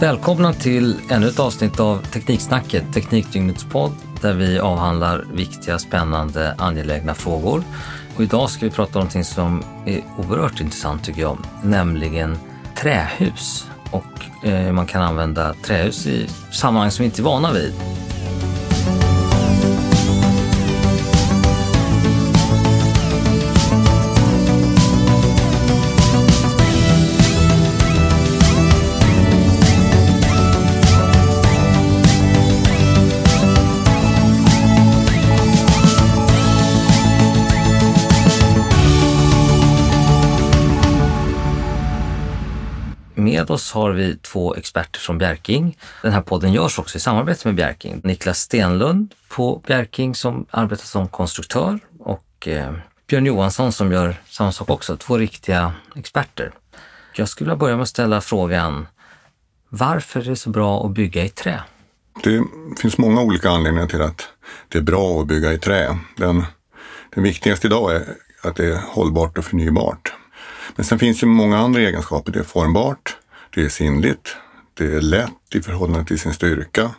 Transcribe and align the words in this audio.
Välkomna 0.00 0.52
till 0.52 1.00
ännu 1.10 1.28
ett 1.28 1.38
avsnitt 1.38 1.80
av 1.80 1.98
Tekniksnacket, 1.98 2.94
Teknikdygnets 2.94 3.64
podd, 3.64 3.92
där 4.20 4.34
vi 4.34 4.58
avhandlar 4.58 5.24
viktiga, 5.32 5.78
spännande, 5.78 6.54
angelägna 6.58 7.14
frågor. 7.14 7.62
Och 8.16 8.22
idag 8.22 8.50
ska 8.50 8.66
vi 8.66 8.70
prata 8.70 8.92
om 8.92 9.00
någonting 9.00 9.24
som 9.24 9.64
är 9.86 10.02
oerhört 10.18 10.60
intressant 10.60 11.04
tycker 11.04 11.20
jag, 11.20 11.38
nämligen 11.62 12.38
trähus 12.76 13.66
och 13.90 14.44
eh, 14.44 14.54
hur 14.54 14.72
man 14.72 14.86
kan 14.86 15.02
använda 15.02 15.54
trähus 15.54 16.06
i 16.06 16.28
sammanhang 16.52 16.90
som 16.90 17.02
vi 17.02 17.06
inte 17.06 17.20
är 17.20 17.24
vana 17.24 17.52
vid. 17.52 17.74
Med 43.46 43.54
oss 43.54 43.72
har 43.72 43.90
vi 43.90 44.16
två 44.16 44.54
experter 44.54 45.00
från 45.00 45.18
Bjärking. 45.18 45.78
Den 46.02 46.12
här 46.12 46.20
podden 46.20 46.52
görs 46.52 46.78
också 46.78 46.96
i 46.96 47.00
samarbete 47.00 47.48
med 47.48 47.54
Bjärking. 47.54 48.00
Niklas 48.04 48.38
Stenlund 48.38 49.14
på 49.28 49.62
Bjärking 49.66 50.14
som 50.14 50.46
arbetar 50.50 50.84
som 50.84 51.08
konstruktör 51.08 51.78
och 51.98 52.48
eh, 52.48 52.72
Björn 53.06 53.26
Johansson 53.26 53.72
som 53.72 53.92
gör 53.92 54.16
samma 54.28 54.52
sak 54.52 54.70
också. 54.70 54.96
Två 54.96 55.18
riktiga 55.18 55.72
experter. 55.96 56.52
Jag 57.14 57.28
skulle 57.28 57.48
vilja 57.48 57.56
börja 57.56 57.76
med 57.76 57.82
att 57.82 57.88
ställa 57.88 58.20
frågan, 58.20 58.86
varför 59.68 60.20
är 60.20 60.24
det 60.24 60.36
så 60.36 60.50
bra 60.50 60.86
att 60.86 60.92
bygga 60.92 61.24
i 61.24 61.28
trä? 61.28 61.60
Det 62.22 62.42
finns 62.80 62.98
många 62.98 63.20
olika 63.20 63.50
anledningar 63.50 63.86
till 63.86 64.02
att 64.02 64.28
det 64.68 64.78
är 64.78 64.82
bra 64.82 65.20
att 65.20 65.26
bygga 65.26 65.52
i 65.52 65.58
trä. 65.58 65.98
Den, 66.16 66.44
den 67.14 67.24
viktigaste 67.24 67.66
idag 67.66 67.94
är 67.94 68.04
att 68.42 68.56
det 68.56 68.66
är 68.66 68.80
hållbart 68.88 69.38
och 69.38 69.44
förnybart. 69.44 70.12
Men 70.76 70.84
sen 70.84 70.98
finns 70.98 71.20
det 71.20 71.26
många 71.26 71.58
andra 71.58 71.80
egenskaper. 71.80 72.32
Det 72.32 72.38
är 72.38 72.44
formbart, 72.44 73.16
det 73.56 73.64
är 73.64 73.68
sinnligt, 73.68 74.36
det 74.74 74.84
är 74.84 75.00
lätt 75.00 75.54
i 75.54 75.62
förhållande 75.62 76.04
till 76.04 76.18
sin 76.18 76.34
styrka 76.34 76.94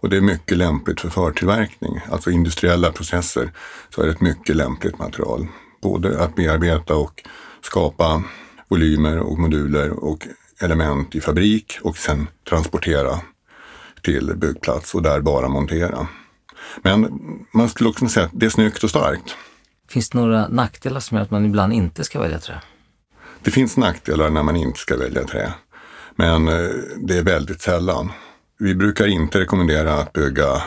och 0.00 0.08
det 0.08 0.16
är 0.16 0.20
mycket 0.20 0.58
lämpligt 0.58 1.00
för 1.00 1.08
förtillverkning. 1.08 2.00
Alltså 2.10 2.30
industriella 2.30 2.92
processer 2.92 3.52
så 3.94 4.02
är 4.02 4.06
det 4.06 4.12
ett 4.12 4.20
mycket 4.20 4.56
lämpligt 4.56 4.98
material. 4.98 5.46
Både 5.82 6.22
att 6.22 6.36
bearbeta 6.36 6.96
och 6.96 7.22
skapa 7.62 8.22
volymer 8.68 9.18
och 9.18 9.38
moduler 9.38 9.90
och 10.04 10.26
element 10.60 11.14
i 11.14 11.20
fabrik 11.20 11.78
och 11.82 11.98
sen 11.98 12.26
transportera 12.48 13.20
till 14.02 14.36
byggplats 14.36 14.94
och 14.94 15.02
där 15.02 15.20
bara 15.20 15.48
montera. 15.48 16.06
Men 16.82 17.20
man 17.54 17.68
skulle 17.68 17.90
också 17.90 18.08
säga 18.08 18.26
att 18.26 18.32
det 18.34 18.46
är 18.46 18.50
snyggt 18.50 18.84
och 18.84 18.90
starkt. 18.90 19.36
Finns 19.88 20.10
det 20.10 20.18
några 20.18 20.48
nackdelar 20.48 21.00
som 21.00 21.16
gör 21.16 21.24
att 21.24 21.30
man 21.30 21.44
ibland 21.44 21.72
inte 21.72 22.04
ska 22.04 22.20
välja 22.20 22.38
trä? 22.38 22.60
Det 23.42 23.50
finns 23.50 23.76
nackdelar 23.76 24.30
när 24.30 24.42
man 24.42 24.56
inte 24.56 24.78
ska 24.78 24.96
välja 24.96 25.24
trä, 25.24 25.54
men 26.18 26.48
eh, 26.48 26.70
det 26.96 27.18
är 27.18 27.24
väldigt 27.24 27.60
sällan. 27.60 28.12
Vi 28.58 28.74
brukar 28.74 29.06
inte 29.06 29.40
rekommendera 29.40 29.94
att 29.94 30.12
bygga 30.12 30.62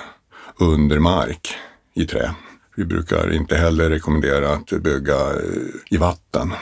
under 0.59 0.99
mark 0.99 1.55
i 1.93 2.05
trä. 2.05 2.31
Vi 2.75 2.85
brukar 2.85 3.33
inte 3.33 3.57
heller 3.57 3.89
rekommendera 3.89 4.53
att 4.53 4.69
bygga 4.69 5.15
eh, 5.15 5.95
i 5.95 5.97
vatten. 5.97 6.53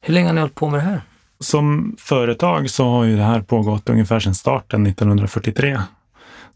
Hur 0.00 0.14
länge 0.14 0.26
har 0.26 0.34
ni 0.34 0.40
hållit 0.40 0.54
på 0.54 0.68
med 0.68 0.80
det 0.80 0.84
här? 0.84 1.02
Som 1.40 1.96
företag 1.98 2.70
så 2.70 2.84
har 2.84 3.04
ju 3.04 3.16
det 3.16 3.22
här 3.22 3.40
pågått 3.40 3.88
ungefär 3.88 4.20
sedan 4.20 4.34
starten 4.34 4.86
1943. 4.86 5.80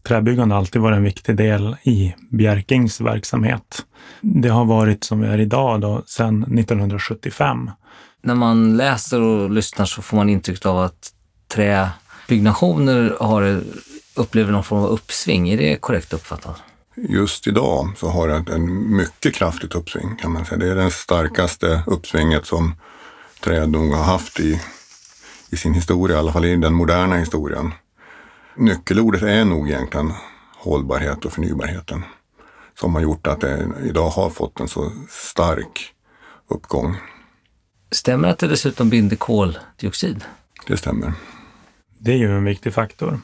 Träbyggande 0.03 0.55
har 0.55 0.59
alltid 0.59 0.81
varit 0.81 0.97
en 0.97 1.03
viktig 1.03 1.37
del 1.37 1.75
i 1.83 2.15
Bjärkings 2.29 3.01
verksamhet. 3.01 3.85
Det 4.21 4.49
har 4.49 4.65
varit 4.65 5.03
som 5.03 5.21
vi 5.21 5.27
är 5.27 5.39
idag 5.39 5.81
då, 5.81 6.03
sedan 6.05 6.43
1975 6.43 7.69
när 8.23 8.35
man 8.35 8.77
läser 8.77 9.21
och 9.21 9.51
lyssnar 9.51 9.85
så 9.85 10.01
får 10.01 10.17
man 10.17 10.29
intryck 10.29 10.65
av 10.65 10.77
att 10.77 11.12
träbyggnationer 11.53 13.17
har, 13.19 13.61
upplever 14.15 14.51
någon 14.51 14.63
form 14.63 14.83
av 14.83 14.89
uppsving. 14.89 15.49
Är 15.49 15.57
det 15.57 15.75
korrekt 15.75 16.13
uppfattat? 16.13 16.61
Just 16.95 17.47
idag 17.47 17.93
så 17.97 18.07
har 18.07 18.27
det 18.27 18.53
en 18.53 18.95
mycket 18.95 19.35
kraftigt 19.35 19.75
uppsving 19.75 20.15
kan 20.15 20.31
man 20.31 20.45
säga. 20.45 20.57
Det 20.57 20.71
är 20.71 20.75
det 20.75 20.91
starkaste 20.91 21.83
uppsvinget 21.87 22.45
som 22.45 22.75
träd 23.43 23.69
nog 23.69 23.93
har 23.93 24.03
haft 24.03 24.39
i, 24.39 24.61
i 25.49 25.57
sin 25.57 25.73
historia, 25.73 26.15
i 26.15 26.19
alla 26.19 26.31
fall 26.31 26.45
i 26.45 26.55
den 26.55 26.73
moderna 26.73 27.17
historien. 27.17 27.71
Nyckelordet 28.57 29.23
är 29.23 29.45
nog 29.45 29.69
egentligen 29.69 30.13
hållbarhet 30.57 31.25
och 31.25 31.33
förnybarheten 31.33 32.03
som 32.79 32.95
har 32.95 33.01
gjort 33.01 33.27
att 33.27 33.41
det 33.41 33.67
idag 33.83 34.09
har 34.09 34.29
fått 34.29 34.59
en 34.59 34.67
så 34.67 34.91
stark 35.09 35.93
uppgång. 36.47 36.97
Stämmer 37.91 38.27
att 38.27 38.39
det 38.39 38.47
dessutom 38.47 38.89
binder 38.89 39.15
koldioxid? 39.15 40.23
Det 40.67 40.77
stämmer. 40.77 41.13
Det 42.05 42.11
är 42.11 42.17
ju 42.17 42.37
en 42.37 42.43
viktig 42.43 42.73
faktor. 42.73 43.19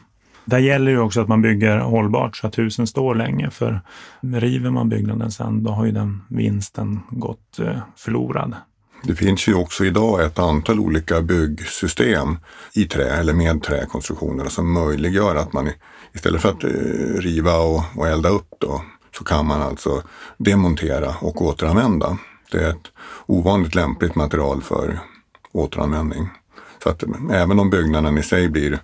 Där 0.46 0.58
gäller 0.58 0.92
ju 0.92 1.00
också 1.00 1.22
att 1.22 1.28
man 1.28 1.42
bygger 1.42 1.78
hållbart 1.78 2.38
så 2.38 2.48
att 2.48 2.58
husen 2.58 2.88
står 2.88 3.16
länge. 3.16 3.50
För 3.50 3.82
river 4.22 4.70
man 4.70 4.90
byggnaden 4.90 5.32
sen, 5.32 5.64
då 5.64 5.72
har 5.72 5.86
ju 5.86 5.92
den 5.92 6.22
vinsten 6.30 7.00
gått 7.10 7.60
eh, 7.60 7.78
förlorad. 7.96 8.56
Det 9.04 9.16
finns 9.16 9.48
ju 9.48 9.54
också 9.54 9.86
idag 9.86 10.24
ett 10.24 10.40
antal 10.40 10.80
olika 10.80 11.22
byggsystem 11.22 12.38
i 12.74 12.86
trä 12.86 13.10
eller 13.10 13.34
med 13.34 13.64
träkonstruktioner 13.64 14.46
som 14.46 14.74
möjliggör 14.74 15.36
att 15.36 15.54
man 15.54 15.70
istället 16.14 16.42
för 16.42 16.50
att 16.50 16.64
eh, 16.64 16.70
riva 17.22 17.58
och, 17.58 17.84
och 17.96 18.08
elda 18.08 18.30
upp 18.30 18.54
då, 18.60 18.82
så 19.18 19.24
kan 19.24 19.46
man 19.46 19.62
alltså 19.62 20.04
demontera 20.38 21.16
och 21.22 21.42
återanvända. 21.42 22.18
Det 22.52 22.58
är 22.58 22.70
ett 22.70 22.92
ovanligt 23.26 23.76
lämpligt 23.76 24.16
material 24.16 24.62
för 24.62 25.00
återanvändning. 25.52 26.30
Så 26.84 26.90
att 26.90 27.04
även 27.32 27.60
om 27.60 27.70
byggnaden 27.70 28.18
i 28.18 28.24
sig 28.24 28.50
blir 28.50 28.80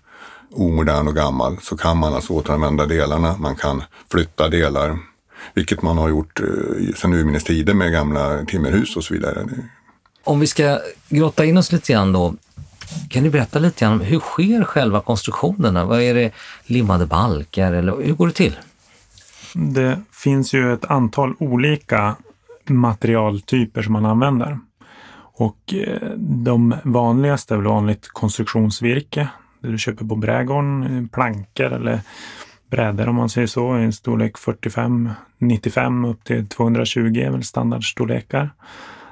omodern 0.52 1.08
och 1.08 1.16
gammal 1.16 1.58
så 1.62 1.78
kan 1.78 1.98
man 1.98 2.14
alltså 2.14 2.34
återanvända 2.34 2.86
delarna. 2.86 3.38
Man 3.38 3.56
kan 3.56 3.84
flytta 4.12 4.50
delar, 4.50 4.98
vilket 5.54 5.82
man 5.82 5.98
har 5.98 6.10
gjort 6.10 6.40
eh, 6.40 6.96
sedan 6.96 7.14
urminnes 7.14 7.44
tider 7.44 7.74
med 7.74 7.92
gamla 7.92 8.46
timmerhus 8.46 8.96
och 8.96 9.04
så 9.04 9.14
vidare. 9.14 9.48
Om 10.24 10.40
vi 10.40 10.48
ska 10.48 10.80
grotta 11.10 11.46
in 11.46 11.58
oss 11.58 11.72
lite 11.72 11.94
grann 11.94 12.14
då. 12.14 12.36
Kan 13.10 13.24
du 13.24 13.30
berätta 13.30 13.60
lite 13.60 13.86
grann 13.86 13.94
om 13.94 14.00
hur 14.00 14.20
sker 14.20 14.64
själva 14.64 15.02
konstruktionerna? 15.02 15.86
Vad 15.86 16.02
är 16.02 16.14
det 16.14 16.32
limmade 16.66 17.06
balkar 17.06 17.74
eller 17.74 18.02
hur 18.02 18.14
går 18.14 18.28
det 18.28 18.34
till? 18.34 18.56
Det 19.54 20.02
finns 20.12 20.54
ju 20.54 20.74
ett 20.74 20.86
antal 20.86 21.36
olika 21.40 22.16
materialtyper 22.70 23.82
som 23.82 23.94
man 23.94 24.06
använder. 24.06 24.60
Och 25.38 25.74
eh, 25.74 26.10
de 26.18 26.76
vanligaste 26.84 27.54
är 27.54 27.58
väl 27.58 27.68
vanligt 27.68 28.08
konstruktionsvirke. 28.08 29.30
Det 29.62 29.68
du 29.68 29.78
köper 29.78 30.06
på 30.06 30.16
brädgården, 30.16 30.84
eh, 30.84 31.08
plankor 31.12 31.74
eller 31.74 32.00
brädor 32.70 33.10
om 33.10 33.16
man 33.16 33.30
säger 33.30 33.48
så, 33.48 33.80
i 33.80 33.92
storlek 33.92 34.38
45, 34.38 35.12
95 35.38 36.06
upp 36.06 36.24
till 36.24 36.48
220 36.48 37.20
är 37.20 37.30
väl 37.30 37.44
standardstorlekar. 37.44 38.50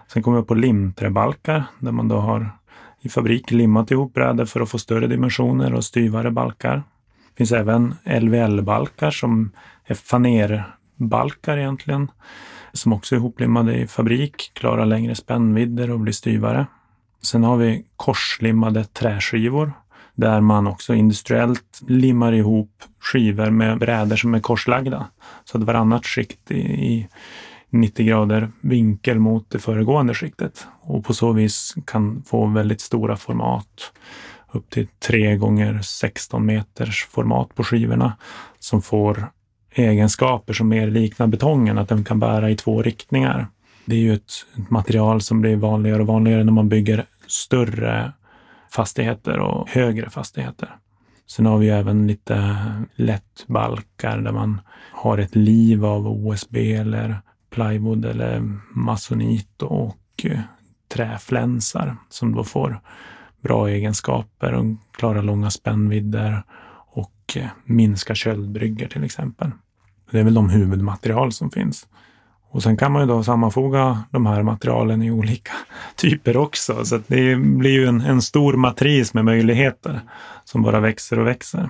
Sen 0.07 0.23
kommer 0.23 0.37
vi 0.37 0.43
på 0.43 0.53
limträbalkar 0.53 1.63
där 1.79 1.91
man 1.91 2.07
då 2.07 2.17
har 2.17 2.49
i 3.01 3.09
fabrik 3.09 3.51
limmat 3.51 3.91
ihop 3.91 4.13
brädor 4.13 4.45
för 4.45 4.61
att 4.61 4.69
få 4.69 4.77
större 4.77 5.07
dimensioner 5.07 5.73
och 5.73 5.83
styvare 5.83 6.31
balkar. 6.31 6.75
Det 6.75 7.37
finns 7.37 7.51
även 7.51 7.95
LVL-balkar 8.05 9.11
som 9.11 9.51
är 9.85 9.95
fanerbalkar 9.95 11.57
egentligen 11.57 12.11
som 12.73 12.93
också 12.93 13.15
är 13.15 13.19
hoplimmade 13.19 13.75
i 13.75 13.87
fabrik, 13.87 14.51
klarar 14.53 14.85
längre 14.85 15.15
spännvidder 15.15 15.91
och 15.91 15.99
blir 15.99 16.13
styvare. 16.13 16.67
Sen 17.21 17.43
har 17.43 17.57
vi 17.57 17.85
korslimmade 17.95 18.83
träskivor 18.83 19.71
där 20.15 20.41
man 20.41 20.67
också 20.67 20.93
industriellt 20.93 21.81
limmar 21.87 22.33
ihop 22.33 22.83
skivor 22.99 23.49
med 23.49 23.79
brädor 23.79 24.15
som 24.15 24.33
är 24.33 24.39
korslagda. 24.39 25.07
Så 25.43 25.57
att 25.57 25.63
varannat 25.63 26.05
skikt 26.05 26.51
i 26.51 27.07
90 27.69 28.05
grader 28.05 28.51
vinkel 28.61 29.19
mot 29.19 29.49
det 29.49 29.59
föregående 29.59 30.13
skiktet 30.13 30.67
och 30.81 31.05
på 31.05 31.13
så 31.13 31.31
vis 31.31 31.75
kan 31.85 32.23
få 32.25 32.45
väldigt 32.45 32.81
stora 32.81 33.17
format. 33.17 33.91
Upp 34.51 34.69
till 34.69 34.87
3 34.87 35.37
gånger 35.37 35.81
16 35.81 36.45
meters 36.45 37.05
format 37.05 37.55
på 37.55 37.63
skivorna 37.63 38.17
som 38.59 38.81
får 38.81 39.31
egenskaper 39.73 40.53
som 40.53 40.67
mer 40.67 40.87
liknar 40.87 41.27
betongen, 41.27 41.77
att 41.77 41.89
den 41.89 42.03
kan 42.03 42.19
bära 42.19 42.49
i 42.49 42.55
två 42.55 42.81
riktningar. 42.81 43.47
Det 43.85 43.95
är 43.95 43.99
ju 43.99 44.13
ett, 44.13 44.31
material 44.69 45.21
som 45.21 45.41
blir 45.41 45.55
vanligare 45.55 46.01
och 46.01 46.07
vanligare 46.07 46.43
när 46.43 46.51
man 46.51 46.69
bygger 46.69 47.05
större 47.27 48.11
fastigheter 48.71 49.39
och 49.39 49.69
högre 49.69 50.09
fastigheter. 50.09 50.69
Sen 51.27 51.45
har 51.45 51.57
vi 51.57 51.69
även 51.69 52.07
lite 52.07 52.55
lättbalkar 52.95 54.17
där 54.17 54.31
man 54.31 54.61
har 54.91 55.17
ett 55.17 55.35
liv 55.35 55.85
av 55.85 56.07
OSB 56.07 56.57
eller 56.57 57.21
plywood 57.49 58.05
eller 58.05 58.41
masonit 58.75 59.61
och 59.61 59.97
eh, 60.23 60.39
träflänsar 60.93 61.97
som 62.09 62.35
då 62.35 62.43
får 62.43 62.81
bra 63.41 63.69
egenskaper 63.69 64.53
och 64.53 64.65
klarar 64.91 65.21
långa 65.21 65.49
spännvidder 65.49 66.43
och 66.93 67.13
eh, 67.35 67.47
minska 67.65 68.15
köldbryggor 68.15 68.87
till 68.87 69.03
exempel. 69.03 69.51
Det 70.11 70.19
är 70.19 70.23
väl 70.23 70.33
de 70.33 70.49
huvudmaterial 70.49 71.31
som 71.31 71.51
finns. 71.51 71.87
Och 72.53 72.63
sen 72.63 72.77
kan 72.77 72.91
man 72.91 73.01
ju 73.01 73.07
då 73.07 73.23
sammanfoga 73.23 74.03
de 74.11 74.25
här 74.25 74.43
materialen 74.43 75.03
i 75.03 75.11
olika 75.11 75.51
typer 75.95 76.37
också. 76.37 76.85
Så 76.85 76.99
det 77.07 77.35
blir 77.35 77.71
ju 77.71 77.85
en, 77.85 78.01
en, 78.01 78.21
stor 78.21 78.53
matris 78.53 79.13
med 79.13 79.25
möjligheter 79.25 80.01
som 80.45 80.61
bara 80.61 80.79
växer 80.79 81.19
och 81.19 81.27
växer. 81.27 81.69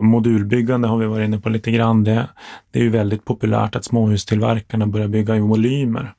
Modulbyggande 0.00 0.88
har 0.88 0.98
vi 0.98 1.06
varit 1.06 1.26
inne 1.28 1.40
på 1.40 1.48
lite 1.48 1.70
grann. 1.70 2.04
Det, 2.04 2.28
det 2.70 2.78
är 2.78 2.82
ju 2.82 2.90
väldigt 2.90 3.24
populärt 3.24 3.76
att 3.76 3.84
småhustillverkarna 3.84 4.86
börjar 4.86 5.08
bygga 5.08 5.36
i 5.36 5.40
volymer. 5.40 6.14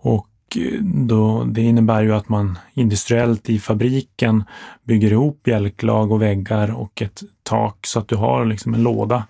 Och 0.00 0.26
Eh, 0.56 0.82
då, 0.82 1.44
det 1.44 1.62
innebär 1.62 2.02
ju 2.02 2.14
att 2.14 2.28
man 2.28 2.58
industriellt 2.74 3.50
i 3.50 3.58
fabriken 3.58 4.44
bygger 4.84 5.12
ihop 5.12 5.42
bjälklag 5.42 6.12
och 6.12 6.22
väggar 6.22 6.74
och 6.74 7.02
ett 7.02 7.22
tak 7.42 7.86
så 7.86 7.98
att 7.98 8.08
du 8.08 8.16
har 8.16 8.44
liksom 8.44 8.74
en 8.74 8.82
låda 8.82 9.24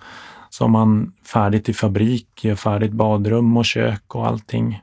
som 0.50 0.72
man 0.72 1.12
färdigt 1.24 1.68
i 1.68 1.74
fabrik, 1.74 2.44
gör 2.44 2.54
färdigt 2.54 2.92
badrum 2.92 3.56
och 3.56 3.64
kök 3.64 4.14
och 4.14 4.26
allting. 4.26 4.82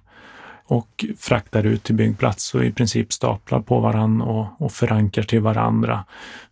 Och 0.67 1.05
fraktar 1.17 1.63
ut 1.63 1.83
till 1.83 1.95
byggplats 1.95 2.53
och 2.53 2.65
i 2.65 2.71
princip 2.71 3.13
staplar 3.13 3.59
på 3.59 3.79
varann 3.79 4.21
och, 4.21 4.61
och 4.61 4.71
förankrar 4.71 5.23
till 5.23 5.41
varandra, 5.41 6.05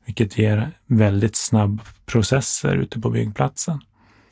vilket 0.06 0.38
ger 0.38 0.71
väldigt 0.86 1.36
snabb 1.36 1.81
processer 2.06 2.75
ute 2.75 3.00
på 3.00 3.09
byggplatsen 3.09 3.81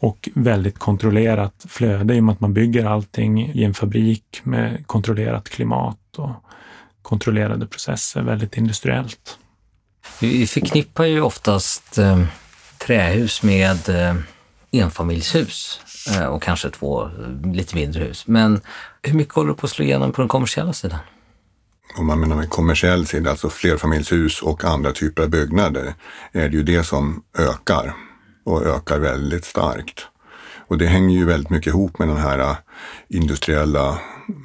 och 0.01 0.30
väldigt 0.33 0.80
kontrollerat 0.80 1.65
flöde 1.69 2.15
i 2.15 2.19
och 2.19 2.24
med 2.24 2.33
att 2.33 2.39
man 2.39 2.53
bygger 2.53 2.86
allting 2.86 3.51
i 3.53 3.63
en 3.63 3.74
fabrik 3.74 4.42
med 4.44 4.88
kontrollerat 4.88 5.50
klimat 5.50 5.98
och 6.18 6.30
kontrollerade 7.01 7.68
processer, 7.68 8.21
väldigt 8.21 8.57
industriellt. 8.57 9.38
Vi 10.19 10.48
förknippar 10.48 11.06
ju 11.06 11.21
oftast 11.21 11.98
eh, 11.98 12.24
trähus 12.77 13.44
med 13.44 13.89
eh, 13.89 14.15
enfamiljshus 14.71 15.80
eh, 16.09 16.25
och 16.25 16.44
kanske 16.44 16.69
två 16.69 17.09
lite 17.44 17.75
mindre 17.75 18.04
hus. 18.04 18.27
Men 18.27 18.62
hur 19.01 19.13
mycket 19.13 19.33
håller 19.33 19.50
du 19.50 19.56
på 19.56 19.65
att 19.65 19.71
slå 19.71 19.86
igenom 19.86 20.12
på 20.12 20.21
den 20.21 20.30
kommersiella 20.30 20.74
sidan? 20.74 21.00
Om 21.97 22.07
man 22.07 22.19
menar 22.19 22.36
med 22.36 22.50
kommersiell 22.50 23.07
sida, 23.07 23.30
alltså 23.30 23.50
flerfamiljshus 23.50 24.42
och 24.42 24.63
andra 24.63 24.92
typer 24.92 25.24
av 25.24 25.30
byggnader, 25.30 25.94
är 26.31 26.50
det 26.50 26.57
ju 26.57 26.63
det 26.63 26.83
som 26.83 27.24
ökar 27.38 27.94
och 28.44 28.66
ökar 28.66 29.00
väldigt 29.00 29.46
starkt. 29.46 30.08
Och 30.68 30.78
det 30.78 30.86
hänger 30.86 31.16
ju 31.16 31.26
väldigt 31.26 31.50
mycket 31.50 31.74
ihop 31.74 32.00
med 32.00 32.08
de 32.08 32.18
här 32.18 32.40
äh, 32.40 32.56
industriella 33.08 34.00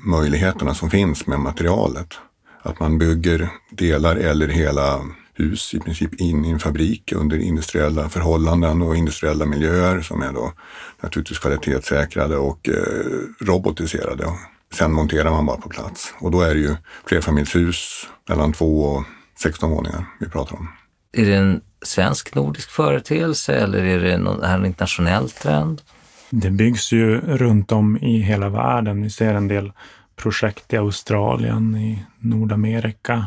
möjligheterna 0.07 0.75
som 0.75 0.91
finns 0.91 1.27
med 1.27 1.41
materialet. 1.41 2.15
Att 2.63 2.81
man 2.81 2.99
bygger 2.99 3.49
delar 3.71 4.17
eller 4.17 4.49
hela 4.49 5.03
hus 5.35 5.75
i 5.75 5.81
princip 5.81 6.21
in 6.21 6.45
i 6.45 6.51
en 6.51 6.59
fabrik 6.59 7.13
under 7.13 7.39
industriella 7.39 8.09
förhållanden 8.09 8.83
och 8.83 8.97
industriella 8.97 9.47
miljöer 9.47 10.01
som 10.01 10.23
är 10.23 10.33
då 10.33 10.53
naturligtvis 11.01 11.39
kvalitetssäkrade 11.39 12.37
och 12.37 12.69
eh, 12.69 13.45
robotiserade. 13.47 14.27
Sen 14.75 14.93
monterar 14.93 15.31
man 15.31 15.47
bara 15.47 15.57
på 15.57 15.69
plats 15.69 16.15
och 16.19 16.31
då 16.31 16.41
är 16.41 16.55
det 16.55 16.61
ju 16.61 16.77
flerfamiljshus 17.07 18.09
mellan 18.29 18.53
två 18.53 18.83
och 18.83 19.05
16 19.43 19.71
våningar 19.71 20.07
vi 20.21 20.29
pratar 20.29 20.57
om. 20.57 20.69
Är 21.19 21.27
det 21.27 21.35
en 21.37 21.61
svensk 21.83 22.35
nordisk 22.35 22.71
företeelse 22.71 23.55
eller 23.55 23.85
är 23.85 24.01
det 24.01 24.19
någon, 24.19 24.43
är 24.43 24.59
en 24.59 24.67
internationell 24.67 25.31
trend? 25.31 25.83
Det 26.31 26.51
byggs 26.51 26.93
ju 26.93 27.21
runt 27.21 27.73
om 27.73 27.97
i 27.97 28.21
hela 28.21 28.49
världen. 28.49 29.03
Vi 29.03 29.11
ser 29.11 29.35
en 29.35 29.49
del 29.49 29.73
projekt 30.17 30.73
i 30.73 30.77
Australien, 30.77 31.77
i 31.77 32.05
Nordamerika. 32.19 33.27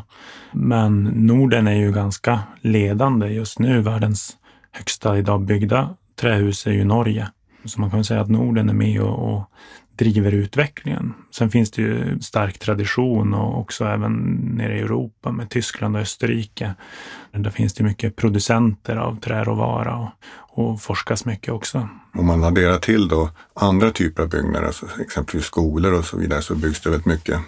Men 0.52 1.04
Norden 1.04 1.68
är 1.68 1.76
ju 1.76 1.92
ganska 1.92 2.40
ledande 2.62 3.28
just 3.28 3.60
nu. 3.60 3.82
Världens 3.82 4.38
högsta 4.72 5.18
idag 5.18 5.42
byggda 5.42 5.96
trähus 6.16 6.68
är 6.68 6.72
ju 6.72 6.84
Norge. 6.84 7.28
Så 7.66 7.82
man 7.82 7.92
kan 7.92 8.04
säga 8.04 8.22
att 8.22 8.30
Norden 8.30 8.70
är 8.70 8.74
med 8.74 9.02
och, 9.02 9.34
och 9.34 9.44
driver 10.00 10.32
utvecklingen. 10.32 11.14
Sen 11.32 11.50
finns 11.50 11.72
det 11.72 11.82
ju 11.82 12.20
stark 12.20 12.60
tradition 12.60 13.34
och 13.34 13.60
också 13.60 13.86
även 13.86 14.14
nere 14.58 14.78
i 14.78 14.80
Europa 14.80 15.32
med 15.32 15.50
Tyskland 15.50 15.96
och 15.96 16.02
Österrike. 16.02 16.76
Där 17.32 17.50
finns 17.50 17.74
det 17.74 17.84
mycket 17.84 18.16
producenter 18.16 18.96
av 18.96 19.20
träråvara 19.20 19.96
och, 19.98 20.10
och 20.40 20.82
forskas 20.82 21.26
mycket 21.26 21.54
också. 21.54 21.90
Om 22.14 22.26
man 22.26 22.44
adderar 22.44 22.78
till 22.78 23.08
då 23.08 23.30
andra 23.54 23.92
typer 23.92 24.24
av 24.24 24.30
byggnader, 24.30 24.68
alltså 24.68 24.86
exempelvis 25.02 25.46
skolor 25.46 25.94
och 25.94 26.06
så 26.06 26.18
vidare, 26.18 26.42
så 26.42 26.56
byggs 26.56 26.82
det 26.82 26.90
väldigt 26.90 27.06
mycket 27.06 27.40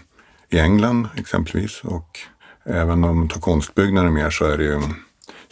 i 0.50 0.60
England 0.60 1.08
exempelvis 1.16 1.82
och 1.84 2.20
även 2.66 3.04
om 3.04 3.18
man 3.18 3.28
tar 3.28 3.42
konstbyggnader 3.42 4.10
mer 4.10 4.30
så 4.30 4.46
är 4.46 4.58
det 4.58 4.64
ju 4.64 4.82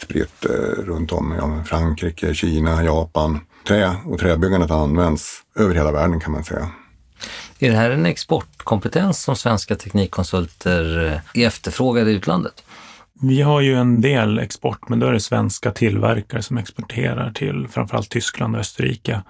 spritt 0.02 0.44
eh, 0.44 0.82
runt 0.84 1.12
om 1.12 1.34
i 1.34 1.68
Frankrike, 1.68 2.34
Kina, 2.34 2.84
Japan. 2.84 3.40
Trä 3.66 3.96
och 4.04 4.18
träbyggandet 4.18 4.70
används 4.70 5.42
över 5.56 5.74
hela 5.74 5.92
världen 5.92 6.20
kan 6.20 6.32
man 6.32 6.44
säga. 6.44 6.70
Är 7.62 7.70
det 7.70 7.76
här 7.76 7.90
en 7.90 8.06
exportkompetens 8.06 9.22
som 9.22 9.36
svenska 9.36 9.76
teknikkonsulter 9.76 10.84
är 11.34 11.46
efterfrågade 11.46 12.10
i 12.10 12.14
utlandet? 12.14 12.64
Vi 13.22 13.42
har 13.42 13.60
ju 13.60 13.74
en 13.74 14.00
del 14.00 14.38
export, 14.38 14.88
men 14.88 14.98
då 14.98 15.06
är 15.06 15.12
det 15.12 15.20
svenska 15.20 15.70
tillverkare 15.70 16.42
som 16.42 16.58
exporterar 16.58 17.32
till 17.32 17.68
framförallt 17.68 18.08
Tyskland 18.08 18.54
och 18.54 18.60
Österrike 18.60 19.22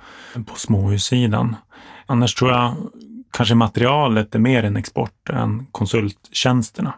på 0.46 0.54
småhussidan. 0.56 1.56
Annars 2.06 2.34
tror 2.34 2.50
jag 2.50 2.74
kanske 3.30 3.54
materialet 3.54 4.34
är 4.34 4.38
mer 4.38 4.64
en 4.64 4.76
export 4.76 5.28
än 5.30 5.66
konsulttjänsterna. 5.72 6.94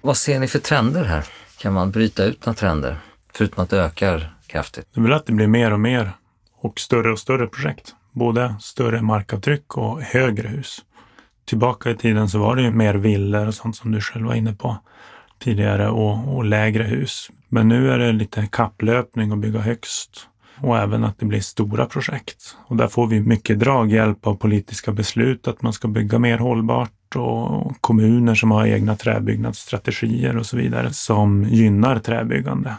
Vad 0.00 0.16
ser 0.16 0.40
ni 0.40 0.48
för 0.48 0.58
trender 0.58 1.04
här? 1.04 1.24
Kan 1.58 1.72
man 1.72 1.90
bryta 1.90 2.24
ut 2.24 2.46
några 2.46 2.56
trender? 2.56 2.98
Förutom 3.32 3.64
att 3.64 3.70
det 3.70 3.80
ökar 3.80 4.34
kraftigt. 4.46 4.86
Det 4.94 5.00
är 5.00 5.02
väl 5.02 5.12
att 5.12 5.26
det 5.26 5.32
blir 5.32 5.46
mer 5.46 5.72
och 5.72 5.80
mer 5.80 6.12
och 6.60 6.80
större 6.80 7.12
och 7.12 7.18
större 7.18 7.46
projekt 7.46 7.94
både 8.14 8.54
större 8.60 9.02
markavtryck 9.02 9.76
och 9.76 10.02
högre 10.02 10.48
hus. 10.48 10.84
Tillbaka 11.44 11.90
i 11.90 11.94
tiden 11.94 12.28
så 12.28 12.38
var 12.38 12.56
det 12.56 12.62
ju 12.62 12.70
mer 12.70 12.94
villor 12.94 13.46
och 13.46 13.54
sånt 13.54 13.76
som 13.76 13.92
du 13.92 14.00
själv 14.00 14.26
var 14.26 14.34
inne 14.34 14.52
på 14.52 14.76
tidigare 15.38 15.88
och, 15.88 16.36
och 16.36 16.44
lägre 16.44 16.82
hus. 16.82 17.30
Men 17.48 17.68
nu 17.68 17.90
är 17.90 17.98
det 17.98 18.12
lite 18.12 18.46
kapplöpning 18.46 19.32
att 19.32 19.38
bygga 19.38 19.60
högst 19.60 20.28
och 20.60 20.78
även 20.78 21.04
att 21.04 21.18
det 21.18 21.26
blir 21.26 21.40
stora 21.40 21.86
projekt. 21.86 22.56
Och 22.66 22.76
där 22.76 22.88
får 22.88 23.06
vi 23.06 23.20
mycket 23.20 23.60
draghjälp 23.60 24.26
av 24.26 24.34
politiska 24.34 24.92
beslut 24.92 25.48
att 25.48 25.62
man 25.62 25.72
ska 25.72 25.88
bygga 25.88 26.18
mer 26.18 26.38
hållbart 26.38 27.16
och 27.16 27.72
kommuner 27.80 28.34
som 28.34 28.50
har 28.50 28.66
egna 28.66 28.96
träbyggnadsstrategier 28.96 30.36
och 30.36 30.46
så 30.46 30.56
vidare 30.56 30.92
som 30.92 31.44
gynnar 31.44 31.98
träbyggande. 31.98 32.74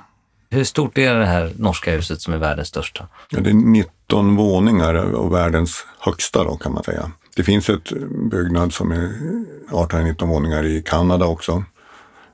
Hur 0.49 0.63
stort 0.63 0.97
är 0.97 1.15
det 1.15 1.25
här 1.25 1.51
norska 1.57 1.91
huset 1.91 2.21
som 2.21 2.33
är 2.33 2.37
världens 2.37 2.67
största? 2.67 3.07
Ja, 3.29 3.39
det 3.39 3.49
är 3.49 3.53
19 3.53 4.35
våningar 4.35 4.95
och 4.95 5.33
världens 5.33 5.85
högsta 5.99 6.43
då 6.43 6.57
kan 6.57 6.73
man 6.73 6.83
säga. 6.83 7.11
Det 7.35 7.43
finns 7.43 7.69
ett 7.69 7.91
byggnad 8.31 8.73
som 8.73 8.91
är 8.91 9.13
18-19 9.69 10.27
våningar 10.27 10.65
i 10.65 10.81
Kanada 10.81 11.25
också. 11.25 11.63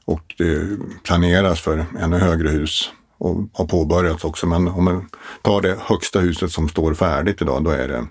Och 0.05 0.35
det 0.37 0.77
planeras 1.03 1.61
för 1.61 1.85
ännu 1.99 2.17
högre 2.17 2.49
hus 2.49 2.91
och 3.17 3.37
har 3.53 3.65
påbörjats 3.65 4.23
också. 4.23 4.47
Men 4.47 4.67
om 4.67 4.83
man 4.83 5.09
tar 5.41 5.61
det 5.61 5.77
högsta 5.85 6.19
huset 6.19 6.51
som 6.51 6.69
står 6.69 6.93
färdigt 6.93 7.41
idag, 7.41 7.63
då 7.63 7.69
är 7.69 7.87
det 7.87 8.07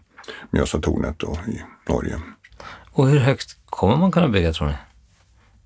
Mjösatornet 0.51 1.23
i 1.23 1.63
Norge. 1.89 2.21
Och 2.93 3.09
hur 3.09 3.19
högt 3.19 3.57
kommer 3.67 3.97
man 3.97 4.13
kunna 4.13 4.29
bygga 4.29 4.53
tror 4.53 4.67
ni? 4.67 4.75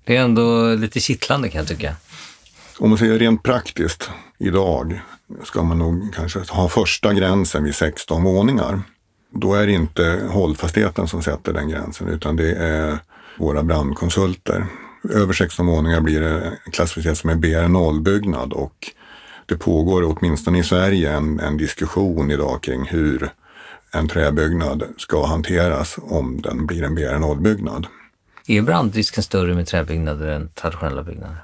Det 0.05 0.17
är 0.17 0.21
ändå 0.21 0.75
lite 0.75 0.99
kittlande 0.99 1.49
kan 1.49 1.59
jag 1.59 1.67
tycka. 1.67 1.95
Om 2.79 2.89
man 2.89 2.97
säger 2.97 3.19
rent 3.19 3.43
praktiskt, 3.43 4.09
idag 4.37 5.01
ska 5.43 5.63
man 5.63 5.79
nog 5.79 6.13
kanske 6.15 6.39
ha 6.49 6.69
första 6.69 7.13
gränsen 7.13 7.63
vid 7.63 7.75
16 7.75 8.23
våningar. 8.23 8.81
Då 9.29 9.53
är 9.53 9.65
det 9.65 9.71
inte 9.71 10.21
hållfastheten 10.29 11.07
som 11.07 11.23
sätter 11.23 11.53
den 11.53 11.69
gränsen 11.69 12.07
utan 12.07 12.35
det 12.35 12.55
är 12.55 12.99
våra 13.37 13.63
brandkonsulter. 13.63 14.65
Över 15.09 15.33
16 15.33 15.65
våningar 15.65 16.01
blir 16.01 16.21
det 16.21 16.57
klassificerat 16.71 17.17
som 17.17 17.29
en 17.29 17.41
BR0-byggnad 17.41 18.53
och 18.53 18.91
det 19.45 19.57
pågår 19.57 20.03
åtminstone 20.03 20.59
i 20.59 20.63
Sverige 20.63 21.11
en, 21.11 21.39
en 21.39 21.57
diskussion 21.57 22.31
idag 22.31 22.63
kring 22.63 22.85
hur 22.85 23.29
en 23.91 24.07
träbyggnad 24.07 24.83
ska 24.97 25.25
hanteras 25.25 25.95
om 26.01 26.41
den 26.41 26.65
blir 26.65 26.83
en 26.83 26.97
BR0-byggnad. 26.97 27.87
Är 28.47 28.61
brandrisken 28.61 29.23
större 29.23 29.55
med 29.55 29.67
träbyggnader 29.67 30.27
än 30.27 30.49
traditionella 30.49 31.03
byggnader? 31.03 31.37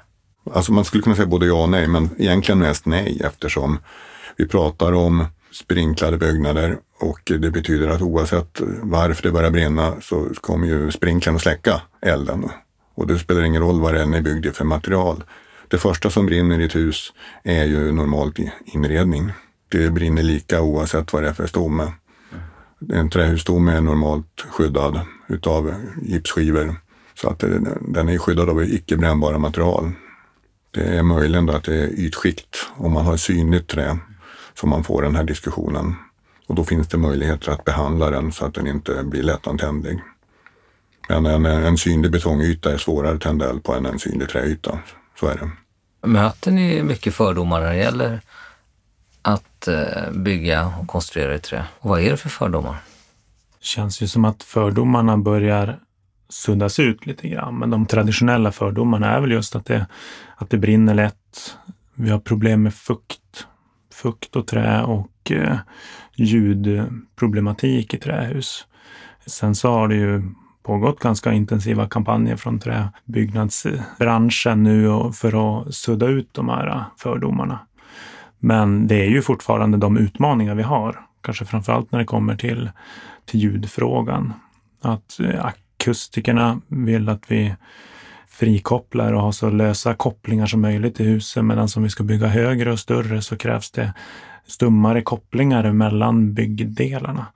Alltså 0.50 0.72
man 0.72 0.84
skulle 0.84 1.02
kunna 1.02 1.16
säga 1.16 1.26
både 1.26 1.46
ja 1.46 1.62
och 1.62 1.68
nej, 1.68 1.88
men 1.88 2.10
egentligen 2.18 2.58
mest 2.58 2.86
nej 2.86 3.20
eftersom 3.24 3.78
vi 4.36 4.48
pratar 4.48 4.92
om 4.92 5.24
sprinklade 5.52 6.18
byggnader 6.18 6.78
och 7.00 7.20
det 7.24 7.50
betyder 7.50 7.88
att 7.88 8.02
oavsett 8.02 8.60
varför 8.82 9.22
det 9.22 9.32
börjar 9.32 9.50
brinna 9.50 9.94
så 10.00 10.28
kommer 10.40 10.66
ju 10.66 10.90
sprinklarna 10.90 11.38
släcka 11.38 11.82
elden. 12.00 12.48
Och 12.94 13.06
det 13.06 13.18
spelar 13.18 13.42
ingen 13.42 13.62
roll 13.62 13.80
vad 13.80 13.94
den 13.94 14.14
är 14.14 14.22
byggd 14.22 14.46
i 14.46 14.50
för 14.50 14.64
material. 14.64 15.24
Det 15.68 15.78
första 15.78 16.10
som 16.10 16.26
brinner 16.26 16.60
i 16.60 16.64
ett 16.64 16.76
hus 16.76 17.12
är 17.42 17.64
ju 17.64 17.92
normalt 17.92 18.38
inredning. 18.64 19.32
Det 19.68 19.90
brinner 19.90 20.22
lika 20.22 20.62
oavsett 20.62 21.12
vad 21.12 21.22
det 21.22 21.28
är 21.28 21.32
för 21.32 21.46
stomme. 21.46 21.92
En 22.92 23.10
trähusstomme 23.10 23.72
är 23.72 23.80
normalt 23.80 24.46
skyddad 24.50 25.00
utav 25.28 25.74
gipsskivor 26.02 26.76
så 27.14 27.28
att 27.28 27.38
den 27.80 28.08
är 28.08 28.18
skyddad 28.18 28.48
av 28.48 28.64
icke 28.64 28.96
brännbara 28.96 29.38
material. 29.38 29.92
Det 30.74 30.98
är 30.98 31.02
möjligen 31.02 31.50
att 31.50 31.64
det 31.64 31.74
är 31.74 32.00
ytskikt 32.00 32.56
om 32.76 32.92
man 32.92 33.06
har 33.06 33.16
synligt 33.16 33.68
trä 33.68 33.98
som 34.54 34.70
man 34.70 34.84
får 34.84 35.02
den 35.02 35.16
här 35.16 35.24
diskussionen. 35.24 35.94
Och 36.46 36.54
då 36.54 36.64
finns 36.64 36.88
det 36.88 36.98
möjligheter 36.98 37.52
att 37.52 37.64
behandla 37.64 38.10
den 38.10 38.32
så 38.32 38.44
att 38.44 38.54
den 38.54 38.66
inte 38.66 39.02
blir 39.02 39.22
lättantändlig. 39.22 40.00
Men 41.08 41.26
en, 41.26 41.46
en 41.46 41.78
synlig 41.78 42.12
betongyta 42.12 42.72
är 42.72 42.78
svårare 42.78 43.14
att 43.14 43.20
tända 43.20 43.50
eld 43.50 43.64
på 43.64 43.74
än 43.74 43.86
en 43.86 43.98
synlig 43.98 44.28
träyta. 44.28 44.78
Så 45.20 45.26
är 45.26 45.36
det. 45.36 45.50
Möter 46.08 46.50
ni 46.50 46.82
mycket 46.82 47.14
fördomar 47.14 47.60
när 47.60 47.70
det 47.70 47.76
gäller 47.76 48.20
att 49.22 49.68
eh, 49.68 50.10
bygga 50.12 50.72
och 50.80 50.88
konstruera 50.88 51.34
i 51.34 51.38
trä? 51.38 51.64
Och 51.78 51.90
vad 51.90 52.00
är 52.00 52.10
det 52.10 52.16
för 52.16 52.28
fördomar? 52.28 52.76
Det 53.58 53.64
känns 53.64 54.02
ju 54.02 54.08
som 54.08 54.24
att 54.24 54.42
fördomarna 54.42 55.16
börjar 55.16 55.78
suddas 56.32 56.80
ut 56.80 57.06
lite 57.06 57.28
grann. 57.28 57.58
Men 57.58 57.70
de 57.70 57.86
traditionella 57.86 58.52
fördomarna 58.52 59.10
är 59.10 59.20
väl 59.20 59.32
just 59.32 59.56
att 59.56 59.64
det, 59.64 59.86
att 60.36 60.50
det 60.50 60.58
brinner 60.58 60.94
lätt. 60.94 61.56
Vi 61.94 62.10
har 62.10 62.18
problem 62.18 62.62
med 62.62 62.74
fukt, 62.74 63.46
fukt 63.92 64.36
och 64.36 64.46
trä 64.46 64.82
och 64.82 65.32
eh, 65.32 65.58
ljudproblematik 66.14 67.94
i 67.94 67.98
trähus. 67.98 68.66
Sen 69.26 69.54
så 69.54 69.70
har 69.70 69.88
det 69.88 69.94
ju 69.94 70.22
pågått 70.62 71.00
ganska 71.00 71.32
intensiva 71.32 71.88
kampanjer 71.88 72.36
från 72.36 72.58
träbyggnadsbranschen 72.58 74.62
nu 74.62 74.88
för 75.12 75.60
att 75.60 75.74
sudda 75.74 76.06
ut 76.06 76.34
de 76.34 76.48
här 76.48 76.84
fördomarna. 76.96 77.58
Men 78.38 78.86
det 78.86 78.94
är 78.94 79.10
ju 79.10 79.22
fortfarande 79.22 79.78
de 79.78 79.96
utmaningar 79.96 80.54
vi 80.54 80.62
har, 80.62 81.00
kanske 81.20 81.44
framförallt 81.44 81.92
när 81.92 81.98
det 81.98 82.04
kommer 82.04 82.36
till, 82.36 82.70
till 83.24 83.40
ljudfrågan. 83.40 84.32
Att 84.80 85.20
eh, 85.20 85.46
akustikerna 85.82 86.60
vill 86.68 87.08
att 87.08 87.30
vi 87.30 87.54
frikopplar 88.28 89.12
och 89.12 89.22
har 89.22 89.32
så 89.32 89.50
lösa 89.50 89.94
kopplingar 89.94 90.46
som 90.46 90.60
möjligt 90.60 91.00
i 91.00 91.04
husen. 91.04 91.46
medan 91.46 91.68
om 91.76 91.82
vi 91.82 91.90
ska 91.90 92.04
bygga 92.04 92.26
högre 92.26 92.72
och 92.72 92.78
större 92.78 93.22
så 93.22 93.36
krävs 93.36 93.70
det 93.70 93.92
stummare 94.46 95.02
kopplingar 95.02 95.72
mellan 95.72 96.34
byggdelarna. 96.34 97.26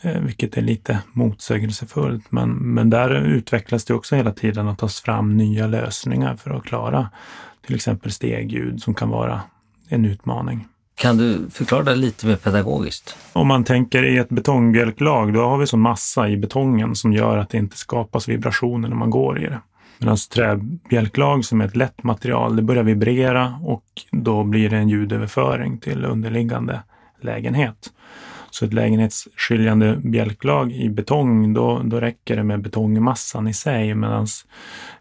Eh, 0.00 0.20
vilket 0.20 0.56
är 0.56 0.62
lite 0.62 0.98
motsägelsefullt. 1.12 2.32
Men, 2.32 2.50
men 2.50 2.90
där 2.90 3.10
utvecklas 3.10 3.84
det 3.84 3.94
också 3.94 4.16
hela 4.16 4.32
tiden 4.32 4.68
att 4.68 4.78
tas 4.78 5.00
fram 5.00 5.36
nya 5.36 5.66
lösningar 5.66 6.36
för 6.36 6.50
att 6.50 6.64
klara 6.64 7.10
till 7.66 7.74
exempel 7.74 8.12
stegljud 8.12 8.82
som 8.82 8.94
kan 8.94 9.08
vara 9.08 9.40
en 9.88 10.04
utmaning. 10.04 10.66
Kan 11.00 11.16
du 11.16 11.50
förklara 11.50 11.82
det 11.82 11.94
lite 11.94 12.26
mer 12.26 12.36
pedagogiskt? 12.36 13.16
Om 13.32 13.48
man 13.48 13.64
tänker 13.64 14.04
i 14.04 14.18
ett 14.18 14.28
betongbjälklag, 14.28 15.34
då 15.34 15.40
har 15.40 15.58
vi 15.58 15.66
sån 15.66 15.80
massa 15.80 16.28
i 16.28 16.36
betongen 16.36 16.94
som 16.94 17.12
gör 17.12 17.38
att 17.38 17.50
det 17.50 17.58
inte 17.58 17.76
skapas 17.76 18.28
vibrationer 18.28 18.88
när 18.88 18.96
man 18.96 19.10
går 19.10 19.38
i 19.38 19.46
det. 19.46 19.60
Medan 19.98 20.16
träbjälklag 20.34 21.44
som 21.44 21.60
är 21.60 21.64
ett 21.64 21.76
lätt 21.76 22.02
material, 22.02 22.56
det 22.56 22.62
börjar 22.62 22.82
vibrera 22.82 23.60
och 23.64 23.84
då 24.10 24.44
blir 24.44 24.70
det 24.70 24.76
en 24.76 24.88
ljudöverföring 24.88 25.78
till 25.78 26.04
underliggande 26.04 26.82
lägenhet. 27.20 27.92
Så 28.50 28.64
ett 28.64 28.72
lägenhetsskiljande 28.72 29.96
bjälklag 30.04 30.72
i 30.72 30.88
betong, 30.88 31.54
då, 31.54 31.80
då 31.84 32.00
räcker 32.00 32.36
det 32.36 32.44
med 32.44 32.62
betongmassan 32.62 33.48
i 33.48 33.54
sig. 33.54 33.94
Medan 33.94 34.26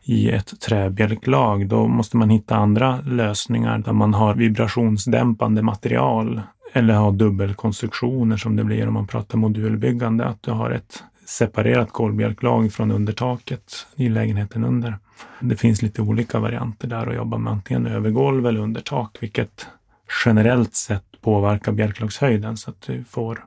i 0.03 0.29
ett 0.29 0.59
träbjälklag, 0.59 1.67
då 1.67 1.87
måste 1.87 2.17
man 2.17 2.29
hitta 2.29 2.55
andra 2.55 3.01
lösningar 3.01 3.77
där 3.77 3.93
man 3.93 4.13
har 4.13 4.35
vibrationsdämpande 4.35 5.61
material 5.61 6.41
eller 6.73 6.93
har 6.93 7.11
dubbelkonstruktioner 7.11 8.37
som 8.37 8.55
det 8.55 8.63
blir 8.63 8.87
om 8.87 8.93
man 8.93 9.07
pratar 9.07 9.37
modulbyggande. 9.37 10.25
Att 10.25 10.43
du 10.43 10.51
har 10.51 10.71
ett 10.71 11.03
separerat 11.25 11.91
golvbjälklag 11.91 12.73
från 12.73 12.91
undertaket 12.91 13.87
i 13.95 14.09
lägenheten 14.09 14.63
under. 14.63 14.97
Det 15.39 15.55
finns 15.55 15.81
lite 15.81 16.01
olika 16.01 16.39
varianter 16.39 16.87
där 16.87 17.07
att 17.07 17.15
jobba 17.15 17.37
med, 17.37 17.53
antingen 17.53 17.87
över 17.87 18.09
golv 18.09 18.47
eller 18.47 18.59
under 18.59 18.81
tak, 18.81 19.17
vilket 19.19 19.67
generellt 20.25 20.75
sett 20.75 21.08
påverkar 21.21 21.71
bjälklagshöjden 21.71 22.57
så 22.57 22.69
att 22.69 22.81
du 22.81 23.03
får, 23.03 23.45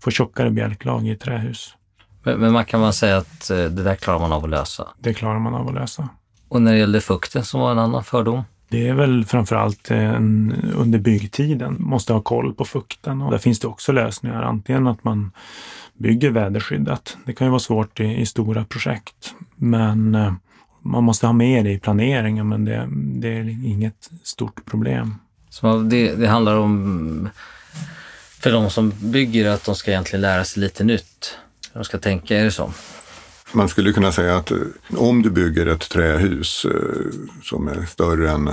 får 0.00 0.10
tjockare 0.10 0.50
bjälklag 0.50 1.08
i 1.08 1.16
trähus. 1.16 1.76
Men, 2.22 2.40
men 2.40 2.52
man 2.52 2.64
kan 2.64 2.80
man 2.80 2.92
säga 2.92 3.16
att 3.16 3.50
eh, 3.50 3.56
det 3.56 3.82
där 3.82 3.94
klarar 3.94 4.18
man 4.18 4.32
av 4.32 4.44
att 4.44 4.50
lösa? 4.50 4.88
Det 4.98 5.14
klarar 5.14 5.38
man 5.38 5.54
av 5.54 5.68
att 5.68 5.74
lösa. 5.74 6.08
Och 6.48 6.62
när 6.62 6.72
det 6.72 6.78
gäller 6.78 7.00
fukten 7.00 7.44
som 7.44 7.60
var 7.60 7.72
en 7.72 7.78
annan 7.78 8.04
fördom? 8.04 8.42
Det 8.68 8.88
är 8.88 8.94
väl 8.94 9.24
framförallt 9.24 9.90
en, 9.90 10.54
under 10.74 10.98
byggtiden, 10.98 11.76
måste 11.78 12.12
ha 12.12 12.20
koll 12.20 12.54
på 12.54 12.64
fukten 12.64 13.22
och 13.22 13.30
där 13.30 13.38
finns 13.38 13.60
det 13.60 13.68
också 13.68 13.92
lösningar. 13.92 14.42
Antingen 14.42 14.86
att 14.86 15.04
man 15.04 15.30
bygger 15.94 16.30
väderskyddat. 16.30 17.16
Det 17.26 17.32
kan 17.32 17.46
ju 17.46 17.50
vara 17.50 17.58
svårt 17.58 18.00
i, 18.00 18.04
i 18.04 18.26
stora 18.26 18.64
projekt, 18.64 19.34
men 19.56 20.14
eh, 20.14 20.32
man 20.82 21.04
måste 21.04 21.26
ha 21.26 21.32
med 21.32 21.64
det 21.64 21.72
i 21.72 21.78
planeringen, 21.78 22.48
men 22.48 22.64
det, 22.64 22.88
det 22.92 23.28
är 23.28 23.66
inget 23.66 24.10
stort 24.22 24.64
problem. 24.64 25.14
Så 25.54 25.78
det, 25.78 26.14
det 26.14 26.26
handlar 26.26 26.56
om, 26.56 27.28
för 28.40 28.52
de 28.52 28.70
som 28.70 28.92
bygger, 29.00 29.48
att 29.48 29.64
de 29.64 29.74
ska 29.74 29.90
egentligen 29.90 30.20
lära 30.20 30.44
sig 30.44 30.62
lite 30.62 30.84
nytt. 30.84 31.38
De 31.72 31.84
ska 31.84 31.98
tänka, 31.98 32.38
är 32.38 32.44
det 32.44 32.50
så? 32.50 32.72
Man 33.52 33.68
skulle 33.68 33.92
kunna 33.92 34.12
säga 34.12 34.36
att 34.36 34.50
eh, 34.50 34.58
om 34.96 35.22
du 35.22 35.30
bygger 35.30 35.66
ett 35.66 35.88
trähus 35.88 36.64
eh, 36.64 36.70
som 37.42 37.68
är 37.68 37.86
större 37.86 38.30
än, 38.30 38.48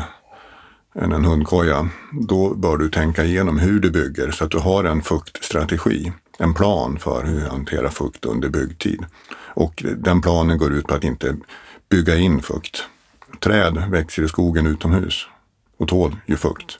än 0.95 1.11
en 1.11 1.25
hundkoja, 1.25 1.89
då 2.11 2.55
bör 2.55 2.77
du 2.77 2.89
tänka 2.89 3.23
igenom 3.23 3.59
hur 3.59 3.79
du 3.79 3.91
bygger 3.91 4.31
så 4.31 4.43
att 4.43 4.51
du 4.51 4.57
har 4.57 4.83
en 4.83 5.01
fuktstrategi, 5.01 6.11
en 6.39 6.53
plan 6.53 6.99
för 6.99 7.23
hur 7.23 7.41
du 7.41 7.47
hanterar 7.47 7.89
fukt 7.89 8.25
under 8.25 8.49
byggtid. 8.49 9.05
Och 9.33 9.83
den 9.97 10.21
planen 10.21 10.57
går 10.57 10.73
ut 10.73 10.87
på 10.87 10.95
att 10.95 11.03
inte 11.03 11.37
bygga 11.89 12.15
in 12.15 12.41
fukt. 12.41 12.83
Träd 13.39 13.83
växer 13.89 14.23
i 14.23 14.27
skogen 14.27 14.67
utomhus 14.67 15.27
och 15.77 15.87
tål 15.87 16.15
ju 16.25 16.37
fukt. 16.37 16.79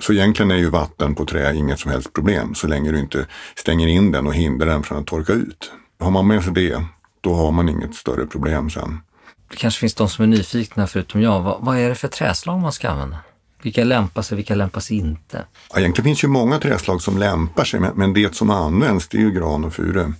Så 0.00 0.12
egentligen 0.12 0.50
är 0.50 0.56
ju 0.56 0.70
vatten 0.70 1.14
på 1.14 1.24
trä 1.24 1.54
inget 1.54 1.80
som 1.80 1.90
helst 1.90 2.12
problem 2.12 2.54
så 2.54 2.66
länge 2.66 2.92
du 2.92 2.98
inte 2.98 3.26
stänger 3.56 3.86
in 3.86 4.12
den 4.12 4.26
och 4.26 4.34
hindrar 4.34 4.66
den 4.66 4.82
från 4.82 4.98
att 4.98 5.06
torka 5.06 5.32
ut. 5.32 5.72
Har 6.00 6.10
man 6.10 6.26
med 6.26 6.44
sig 6.44 6.52
det, 6.52 6.84
då 7.20 7.34
har 7.34 7.52
man 7.52 7.68
inget 7.68 7.94
större 7.94 8.26
problem 8.26 8.70
sen. 8.70 9.00
Det 9.50 9.56
kanske 9.56 9.80
finns 9.80 9.94
de 9.94 10.08
som 10.08 10.22
är 10.22 10.28
nyfikna 10.28 10.86
förutom 10.86 11.22
jag. 11.22 11.40
Vad, 11.40 11.64
vad 11.64 11.78
är 11.78 11.88
det 11.88 11.94
för 11.94 12.08
träslag 12.08 12.60
man 12.60 12.72
ska 12.72 12.88
använda? 12.88 13.18
Vilka 13.62 13.84
lämpar 13.84 14.22
sig, 14.22 14.36
vilka 14.36 14.54
lämpar 14.54 14.80
sig 14.80 14.96
inte? 14.96 15.44
Ja, 15.72 15.80
egentligen 15.80 16.04
finns 16.04 16.24
ju 16.24 16.28
många 16.28 16.58
träslag 16.58 17.02
som 17.02 17.18
lämpar 17.18 17.64
sig, 17.64 17.80
men 17.94 18.12
det 18.14 18.34
som 18.34 18.50
används 18.50 19.08
det 19.08 19.16
är 19.16 19.20
ju 19.20 19.30
gran 19.30 19.64
och 19.64 19.74
furu 19.74 20.12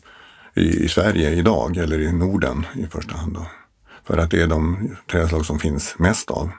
i, 0.54 0.84
i 0.84 0.88
Sverige 0.88 1.30
idag, 1.30 1.76
eller 1.76 2.00
i 2.00 2.12
Norden 2.12 2.66
i 2.74 2.86
första 2.86 3.16
hand. 3.16 3.34
Då. 3.34 3.46
För 4.06 4.18
att 4.18 4.30
det 4.30 4.42
är 4.42 4.46
de 4.46 4.90
träslag 5.10 5.46
som 5.46 5.58
finns 5.58 5.94
mest 5.98 6.30
av. 6.30 6.50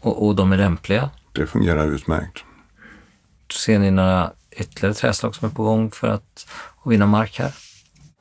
Och, 0.00 0.26
och 0.26 0.36
de 0.36 0.52
är 0.52 0.56
lämpliga? 0.56 1.10
Det 1.32 1.46
fungerar 1.46 1.86
utmärkt. 1.86 2.44
Ser 3.52 3.78
ni 3.78 3.90
några 3.90 4.30
ytterligare 4.56 4.94
träslag 4.94 5.34
som 5.34 5.48
är 5.48 5.52
på 5.52 5.62
gång 5.62 5.90
för 5.90 6.08
att 6.08 6.46
vinna 6.84 7.06
mark 7.06 7.38
här? 7.38 7.52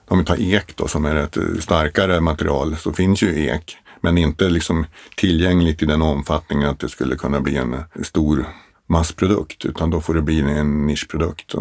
Om 0.07 0.19
vi 0.19 0.25
tar 0.25 0.41
ek 0.41 0.75
då 0.75 0.87
som 0.87 1.05
är 1.05 1.15
ett 1.15 1.37
starkare 1.59 2.21
material 2.21 2.75
så 2.75 2.93
finns 2.93 3.23
ju 3.23 3.45
ek 3.45 3.77
men 4.01 4.17
inte 4.17 4.49
liksom 4.49 4.85
tillgängligt 5.15 5.83
i 5.83 5.85
den 5.85 6.01
omfattningen 6.01 6.69
att 6.69 6.79
det 6.79 6.89
skulle 6.89 7.15
kunna 7.15 7.41
bli 7.41 7.57
en 7.57 7.75
stor 8.03 8.45
massprodukt 8.87 9.65
utan 9.65 9.89
då 9.89 10.01
får 10.01 10.13
det 10.13 10.21
bli 10.21 10.39
en 10.39 10.87
nischprodukt. 10.87 11.53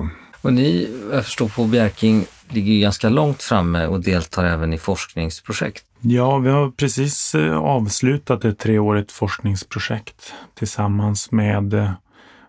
Och 0.42 0.52
ni, 0.52 0.88
jag 1.12 1.25
förstår 1.25 1.49
på 1.49 1.64
Bjärking, 1.64 2.26
ligger 2.49 2.80
ganska 2.80 3.08
långt 3.08 3.42
framme 3.42 3.87
och 3.87 4.00
deltar 4.00 4.44
även 4.44 4.73
i 4.73 4.78
forskningsprojekt. 4.78 5.85
Ja, 6.00 6.38
vi 6.38 6.50
har 6.50 6.70
precis 6.70 7.35
eh, 7.35 7.56
avslutat 7.56 8.44
ett 8.44 8.58
treårigt 8.58 9.12
forskningsprojekt 9.12 10.32
tillsammans 10.54 11.32
med 11.32 11.75
eh, 11.75 11.90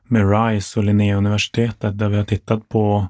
med 0.10 0.32
RISE 0.32 0.80
och 0.80 0.84
Linnéuniversitetet 0.84 2.00
där 2.00 2.10
vi 2.10 2.18
har 2.18 2.24
tittat 2.24 2.70
på 2.70 3.08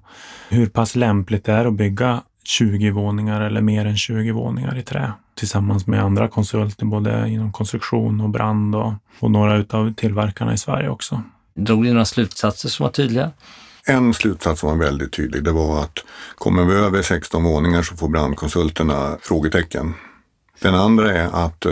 hur 0.50 0.66
pass 0.66 0.96
lämpligt 0.96 1.46
det 1.46 1.52
är 1.52 1.66
att 1.66 1.74
bygga 1.74 2.22
20 2.44 2.90
våningar 2.92 3.42
eller 3.42 3.62
mer 3.62 3.86
än 3.86 3.98
20 3.98 4.32
våningar 4.32 4.78
i 4.78 4.84
trä 4.84 5.14
tillsammans 5.36 5.88
med 5.88 6.04
andra 6.04 6.28
konsulter 6.28 6.86
både 6.86 7.30
inom 7.30 7.52
konstruktion 7.52 8.22
och 8.22 8.30
brand 8.30 8.76
och, 8.76 8.94
och 9.20 9.32
några 9.32 9.58
utav 9.58 9.94
tillverkarna 9.94 10.54
i 10.54 10.58
Sverige 10.58 10.90
också. 10.90 11.22
Drog 11.56 11.84
ni 11.84 11.90
några 11.92 12.06
slutsatser 12.06 12.70
som 12.70 12.84
var 12.84 12.92
tydliga? 12.92 13.32
En 13.86 14.14
slutsats 14.14 14.60
som 14.60 14.70
var 14.70 14.86
väldigt 14.86 15.14
tydlig. 15.14 15.44
Det 15.44 15.52
var 15.52 15.84
att 15.84 16.00
kommer 16.36 16.66
vi 16.66 16.74
över 16.74 17.02
16 17.02 17.44
våningar 17.44 17.82
så 17.82 17.96
får 17.96 18.10
brandkonsulterna 18.10 19.18
frågetecken. 19.22 19.94
Den 20.62 20.76
andra 20.76 21.14
är 21.14 21.46
att 21.46 21.66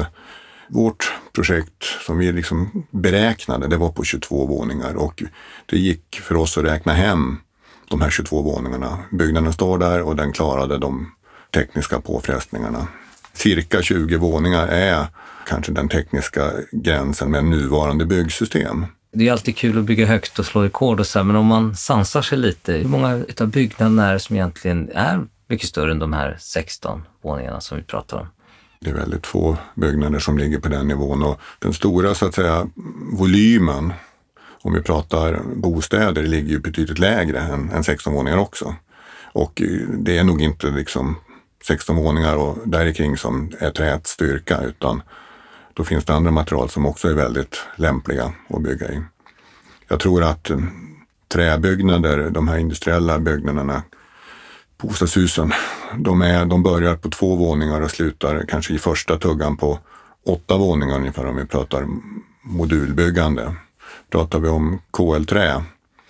vårt 0.70 1.14
projekt 1.34 1.84
som 2.06 2.18
vi 2.18 2.32
liksom 2.32 2.88
beräknade, 2.92 3.68
det 3.68 3.78
var 3.78 3.90
på 3.90 4.04
22 4.04 4.46
våningar 4.46 4.96
och 4.96 5.24
det 5.66 5.78
gick 5.78 6.20
för 6.24 6.36
oss 6.36 6.58
att 6.58 6.64
räkna 6.64 6.94
hem 6.94 7.38
de 7.90 8.02
här 8.02 8.10
22 8.10 8.42
våningarna. 8.42 8.98
Byggnaden 9.12 9.54
står 9.54 9.78
där 9.78 10.02
och 10.02 10.16
den 10.16 10.34
klarade 10.34 10.78
de 10.78 11.12
tekniska 11.54 12.02
påfrestningarna. 12.02 12.88
Cirka 13.34 13.82
20 13.82 14.18
våningar 14.18 14.68
är 14.68 15.08
kanske 15.48 15.72
den 15.72 15.90
tekniska 15.90 16.52
gränsen 16.72 17.32
med 17.32 17.46
nuvarande 17.46 18.06
byggsystem. 18.06 18.86
Det 19.12 19.28
är 19.28 19.32
alltid 19.32 19.58
kul 19.58 19.78
att 19.80 19.86
bygga 19.86 20.06
högt 20.06 20.40
och 20.40 20.46
slå 20.46 20.64
rekord 20.64 21.00
och 21.00 21.08
så, 21.08 21.24
men 21.24 21.36
om 21.36 21.46
man 21.46 21.76
sansar 21.76 22.22
sig 22.22 22.38
lite, 22.38 22.74
hur 22.74 22.88
många 22.88 23.26
av 23.42 23.48
byggnaderna 23.48 24.08
är 24.08 24.14
det 24.14 24.20
som 24.20 24.36
egentligen 24.36 24.90
är 24.90 25.26
mycket 25.48 25.68
större 25.68 25.92
än 25.92 26.00
de 26.00 26.14
här 26.14 26.38
16 26.40 27.04
våningarna 27.22 27.62
som 27.62 27.78
vi 27.78 27.84
pratar 27.84 28.18
om? 28.18 28.28
Det 28.86 28.92
är 28.92 28.96
väldigt 28.96 29.28
få 29.28 29.58
byggnader 29.76 30.20
som 30.20 30.38
ligger 30.38 30.60
på 30.60 30.70
den 30.70 30.88
nivån 30.88 31.24
och 31.24 31.40
den 31.60 31.74
stora 31.74 32.16
så 32.16 32.26
att 32.26 32.36
säga 32.36 32.68
volymen, 33.12 33.94
om 34.62 34.74
vi 34.74 34.82
pratar 34.82 35.42
bostäder, 35.56 36.24
ligger 36.24 36.50
ju 36.50 36.60
betydligt 36.60 37.00
lägre 37.00 37.40
än, 37.40 37.70
än 37.70 37.84
16 37.84 38.14
våningar 38.14 38.38
också. 38.38 38.76
Och 39.24 39.62
eh, 39.62 39.88
det 39.90 40.18
är 40.18 40.24
nog 40.24 40.42
inte 40.42 40.68
liksom 40.68 41.16
16 41.64 41.96
våningar 41.96 42.36
och 42.36 42.58
där 42.66 42.94
kring 42.94 43.18
som 43.18 43.52
är 43.60 43.72
träets 43.72 44.12
styrka 44.12 44.62
utan 44.62 45.02
då 45.74 45.84
finns 45.84 46.06
det 46.06 46.14
andra 46.14 46.32
material 46.32 46.70
som 46.70 46.86
också 46.86 47.08
är 47.08 47.14
väldigt 47.14 47.66
lämpliga 47.76 48.34
att 48.50 48.62
bygga 48.62 48.92
i. 48.92 49.02
Jag 49.88 50.00
tror 50.00 50.24
att 50.24 50.50
eh, 50.50 50.58
träbyggnader, 51.28 52.30
de 52.30 52.48
här 52.48 52.58
industriella 52.58 53.20
byggnaderna, 53.20 53.84
bostadshusen, 54.78 55.54
de, 55.98 56.22
är, 56.22 56.46
de 56.46 56.64
börjar 56.64 56.96
på 56.96 57.10
två 57.10 57.36
våningar 57.36 57.82
och 57.82 57.92
slutar 57.92 58.46
kanske 58.48 58.74
i 58.74 58.78
första 58.78 59.18
tuggan 59.18 59.58
på 59.58 59.80
åtta 60.26 60.58
våningar 60.58 60.96
ungefär 60.96 61.26
om 61.26 61.36
vi 61.36 61.46
pratar 61.46 61.88
modulbyggande. 62.42 63.56
Pratar 64.12 64.40
vi 64.40 64.50
om 64.50 64.82
KL-trä 64.92 65.64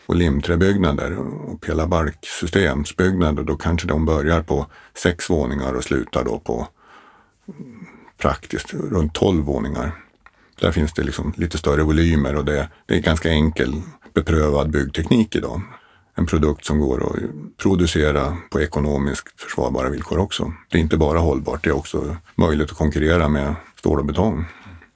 och 0.06 0.16
limträbyggnader 0.16 1.18
och 1.18 1.62
pelarbalksystemsbyggnader, 1.62 3.44
då 3.44 3.56
kanske 3.56 3.88
de 3.88 4.06
börjar 4.06 4.42
på 4.42 4.66
sex 4.98 5.30
våningar 5.30 5.74
och 5.74 5.84
slutar 5.84 6.24
då 6.24 6.40
på 6.40 6.68
praktiskt 8.18 8.74
runt 8.74 9.14
tolv 9.14 9.44
våningar. 9.44 9.92
Där 10.62 10.72
finns 10.72 10.94
det 10.94 11.04
liksom 11.04 11.34
lite 11.38 11.58
större 11.58 11.84
volymer 11.84 12.36
och 12.36 12.46
det, 12.46 12.70
det 12.86 12.96
är 12.96 13.02
ganska 13.02 13.30
enkel 13.30 13.82
beprövad 14.14 14.70
byggteknik 14.70 15.36
idag. 15.36 15.62
En 16.18 16.26
produkt 16.26 16.66
som 16.66 16.80
går 16.80 17.04
att 17.04 17.58
producera 17.58 18.38
på 18.52 18.62
ekonomiskt 18.62 19.42
försvarbara 19.42 19.90
villkor 19.90 20.20
också. 20.20 20.54
Det 20.70 20.78
är 20.78 20.82
inte 20.82 20.98
bara 20.98 21.20
hållbart, 21.20 21.64
det 21.64 21.70
är 21.70 21.76
också 21.76 22.18
möjligt 22.36 22.72
att 22.72 22.78
konkurrera 22.78 23.30
med 23.30 23.56
stål 23.76 24.00
och 24.00 24.06
betong. 24.06 24.46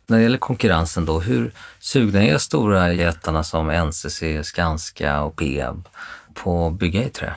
När 0.08 0.18
det 0.18 0.24
gäller 0.24 0.38
konkurrensen 0.38 1.06
då, 1.06 1.20
hur 1.20 1.52
sugna 1.80 2.24
är 2.24 2.38
stora 2.38 2.94
jättarna 2.94 3.44
som 3.44 3.68
NCC, 3.68 4.24
Skanska 4.44 5.22
och 5.22 5.36
Peab 5.36 5.88
på 6.34 6.68
att 6.68 6.80
bygga 6.80 7.04
i 7.04 7.10
trä? 7.10 7.34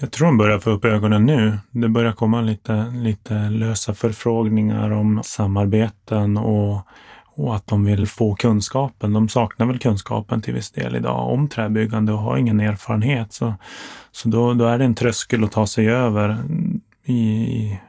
Jag 0.00 0.10
tror 0.10 0.26
de 0.26 0.38
börjar 0.38 0.58
få 0.58 0.70
upp 0.70 0.84
ögonen 0.84 1.26
nu. 1.26 1.58
Det 1.70 1.88
börjar 1.88 2.12
komma 2.12 2.40
lite, 2.40 2.92
lite 2.94 3.34
lösa 3.34 3.94
förfrågningar 3.94 4.90
om 4.90 5.22
samarbeten 5.24 6.36
och 6.36 6.86
och 7.36 7.56
att 7.56 7.66
de 7.66 7.84
vill 7.84 8.06
få 8.06 8.34
kunskapen. 8.34 9.12
De 9.12 9.28
saknar 9.28 9.66
väl 9.66 9.78
kunskapen 9.78 10.42
till 10.42 10.54
viss 10.54 10.70
del 10.70 10.96
idag 10.96 11.32
om 11.32 11.48
träbyggande 11.48 12.12
och 12.12 12.18
har 12.18 12.36
ingen 12.36 12.60
erfarenhet. 12.60 13.32
Så, 13.32 13.54
så 14.12 14.28
då, 14.28 14.54
då 14.54 14.64
är 14.64 14.78
det 14.78 14.84
en 14.84 14.94
tröskel 14.94 15.44
att 15.44 15.52
ta 15.52 15.66
sig 15.66 15.88
över 15.88 16.44
i, 17.04 17.14
i 17.14 17.80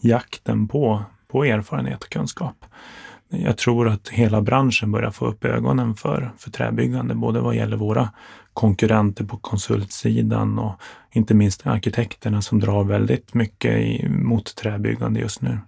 jakten 0.00 0.68
på, 0.68 1.02
på 1.28 1.44
erfarenhet 1.44 2.04
och 2.04 2.10
kunskap. 2.10 2.64
Jag 3.28 3.58
tror 3.58 3.88
att 3.88 4.08
hela 4.08 4.42
branschen 4.42 4.92
börjar 4.92 5.10
få 5.10 5.26
upp 5.26 5.44
ögonen 5.44 5.94
för, 5.94 6.30
för 6.38 6.50
träbyggande, 6.50 7.14
både 7.14 7.40
vad 7.40 7.56
gäller 7.56 7.76
våra 7.76 8.10
konkurrenter 8.52 9.24
på 9.24 9.36
konsultsidan 9.36 10.58
och 10.58 10.80
inte 11.12 11.34
minst 11.34 11.66
arkitekterna 11.66 12.42
som 12.42 12.60
drar 12.60 12.84
väldigt 12.84 13.34
mycket 13.34 13.72
i, 13.78 14.08
mot 14.08 14.56
träbyggande 14.56 15.20
just 15.20 15.42
nu. 15.42 15.58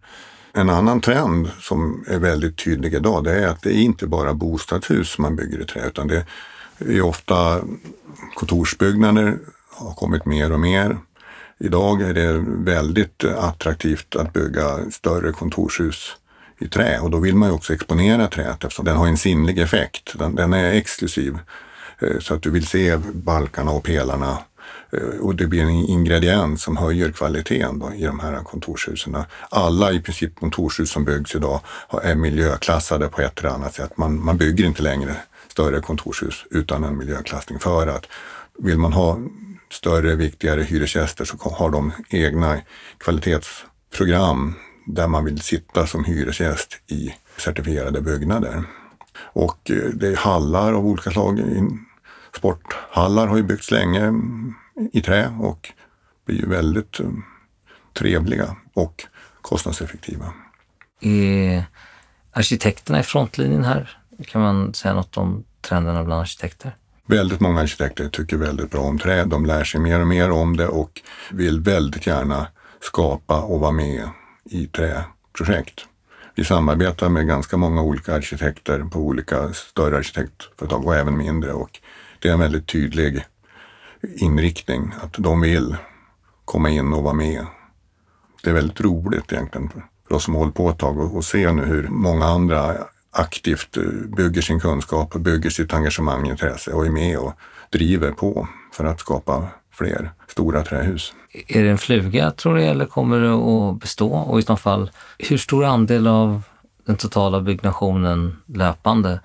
En 0.59 0.71
annan 0.71 1.01
trend 1.01 1.51
som 1.61 2.05
är 2.09 2.19
väldigt 2.19 2.65
tydlig 2.65 2.95
idag 2.95 3.25
det 3.25 3.33
är 3.33 3.47
att 3.47 3.63
det 3.63 3.71
är 3.71 3.81
inte 3.81 4.07
bara 4.07 4.35
bostadshus 4.35 5.19
man 5.19 5.37
bygger 5.37 5.61
i 5.61 5.65
trä 5.65 5.87
utan 5.87 6.09
det 6.09 6.25
är 6.79 7.03
ofta 7.03 7.61
kontorsbyggnader 8.35 9.39
har 9.71 9.95
kommit 9.95 10.27
mer 10.27 10.53
och 10.53 10.61
mer. 10.61 10.99
Idag 11.59 12.03
är 12.03 12.15
det 12.15 12.45
väldigt 12.47 13.25
attraktivt 13.25 14.17
att 14.17 14.33
bygga 14.33 14.91
större 14.91 15.33
kontorshus 15.33 16.17
i 16.59 16.69
trä 16.69 17.01
och 17.01 17.11
då 17.11 17.19
vill 17.19 17.35
man 17.35 17.49
ju 17.49 17.55
också 17.55 17.75
exponera 17.75 18.27
träet 18.27 18.65
eftersom 18.65 18.85
den 18.85 18.97
har 18.97 19.07
en 19.07 19.17
sinnlig 19.17 19.59
effekt. 19.59 20.19
Den, 20.19 20.35
den 20.35 20.53
är 20.53 20.73
exklusiv 20.73 21.39
eh, 21.99 22.19
så 22.21 22.35
att 22.35 22.43
du 22.43 22.51
vill 22.51 22.67
se 22.67 22.97
balkarna 23.13 23.71
och 23.71 23.85
pelarna 23.85 24.39
Eh, 24.93 25.21
och 25.21 25.35
det 25.35 25.47
blir 25.47 25.63
en 25.63 25.71
ingrediens 25.71 26.63
som 26.63 26.77
höjer 26.77 27.13
kvaliteten 27.13 27.79
då, 27.79 27.93
i 27.95 28.05
de 28.05 28.21
här 28.21 28.43
kontorshusen. 28.43 29.17
Alla 29.49 29.93
i 29.93 30.01
princip 30.01 30.41
kontorshus 30.41 30.91
som 30.91 31.05
byggs 31.05 31.35
idag 31.35 31.61
är 32.03 32.15
miljöklassade 32.15 33.09
på 33.09 33.23
ett 33.23 33.39
eller 33.39 33.51
annat 33.51 33.75
sätt. 33.75 33.97
Man, 33.97 34.25
man 34.25 34.37
bygger 34.37 34.65
inte 34.65 34.83
längre 34.83 35.17
större 35.49 35.81
kontorshus 35.81 36.45
utan 36.51 36.85
en 36.85 36.99
miljöklassning 36.99 37.59
för 37.59 37.87
att 37.87 38.07
vill 38.59 38.79
man 38.79 38.93
ha 38.93 39.19
större, 39.73 40.15
viktigare 40.15 40.63
hyresgäster 40.63 41.25
så 41.25 41.37
har 41.39 41.71
de 41.71 41.93
egna 42.11 42.61
kvalitetsprogram 42.99 44.55
där 44.87 45.09
man 45.09 45.25
vill 45.25 45.41
sitta 45.41 45.87
som 45.87 46.05
hyresgäst 46.05 46.81
i 46.87 47.15
certifierade 47.37 48.01
byggnader. 48.01 48.65
Och 49.33 49.71
eh, 49.71 49.91
det 49.95 50.09
är 50.09 50.17
hallar 50.17 50.73
av 50.73 50.87
olika 50.87 51.11
slag. 51.11 51.41
Sporthallar 52.37 53.27
har 53.27 53.37
ju 53.37 53.43
byggts 53.43 53.71
länge 53.71 54.13
i 54.93 55.01
trä 55.01 55.35
och 55.41 55.73
blir 56.27 56.37
ju 56.37 56.49
väldigt 56.49 57.01
um, 57.01 57.25
trevliga 57.93 58.57
och 58.75 59.05
kostnadseffektiva. 59.43 60.33
Är 61.01 61.65
arkitekterna 62.33 63.01
i 63.01 63.03
frontlinjen 63.03 63.65
här? 63.65 63.99
Kan 64.27 64.43
man 64.43 64.75
säga 64.75 64.95
något 64.95 65.17
om 65.17 65.45
trenderna 65.61 66.05
bland 66.05 66.21
arkitekter? 66.21 66.77
Väldigt 67.07 67.41
många 67.41 67.61
arkitekter 67.61 68.09
tycker 68.09 68.37
väldigt 68.37 68.71
bra 68.71 68.81
om 68.81 68.99
trä. 68.99 69.25
De 69.25 69.47
lär 69.47 69.65
sig 69.65 69.81
mer 69.81 70.01
och 70.01 70.07
mer 70.07 70.31
om 70.31 70.57
det 70.57 70.69
och 70.69 71.01
vill 71.31 71.61
väldigt 71.61 72.07
gärna 72.07 72.47
skapa 72.81 73.43
och 73.43 73.61
vara 73.61 73.73
med 73.73 74.09
i 74.45 74.67
träprojekt. 74.67 75.87
Vi 76.35 76.45
samarbetar 76.45 77.09
med 77.09 77.27
ganska 77.27 77.57
många 77.57 77.83
olika 77.83 78.15
arkitekter 78.15 78.81
på 78.81 78.99
olika 78.99 79.53
större 79.53 79.97
arkitektföretag 79.97 80.87
och 80.87 80.97
även 80.97 81.17
mindre 81.17 81.53
och 81.53 81.81
det 82.19 82.29
är 82.29 82.33
en 82.33 82.41
väldigt 82.41 82.67
tydlig 82.67 83.25
inriktning, 84.03 84.93
att 85.03 85.15
de 85.19 85.41
vill 85.41 85.77
komma 86.45 86.71
in 86.71 86.93
och 86.93 87.03
vara 87.03 87.15
med. 87.15 87.47
Det 88.43 88.51
är 88.51 88.55
väldigt 88.55 88.81
roligt 88.81 89.33
egentligen 89.33 89.71
för 90.09 90.15
oss 90.15 90.25
som 90.25 90.35
har 90.35 90.41
hållit 90.41 90.55
på 90.55 90.71
ett 90.71 90.79
tag 90.79 91.15
och 91.15 91.25
se 91.25 91.53
nu 91.53 91.65
hur 91.65 91.89
många 91.89 92.27
andra 92.27 92.75
aktivt 93.11 93.77
bygger 94.17 94.43
sin 94.43 94.61
kunskap 94.61 95.15
och 95.15 95.21
bygger 95.21 95.51
sitt 95.51 95.75
engagemang 95.75 96.23
och 96.23 96.29
intresse 96.29 96.73
och 96.73 96.87
är 96.87 96.91
med 96.91 97.19
och 97.19 97.33
driver 97.71 98.11
på 98.11 98.49
för 98.73 98.85
att 98.85 99.01
skapa 99.01 99.49
fler 99.73 100.11
stora 100.29 100.63
trähus. 100.63 101.15
Är 101.49 101.63
det 101.63 101.71
en 101.71 101.79
fluga 101.79 102.31
tror 102.31 102.57
du 102.57 102.63
eller 102.63 102.87
kommer 102.87 103.21
det 103.21 103.33
att 103.33 103.81
bestå? 103.81 104.11
Och 104.11 104.39
i 104.39 104.43
så 104.43 104.57
fall, 104.57 104.91
hur 105.19 105.39
stor 105.39 105.65
andel 105.65 106.07
av 106.07 106.43
den 106.87 106.97
totala 106.97 107.41
byggnationen 107.41 108.37
löpande 108.47 109.21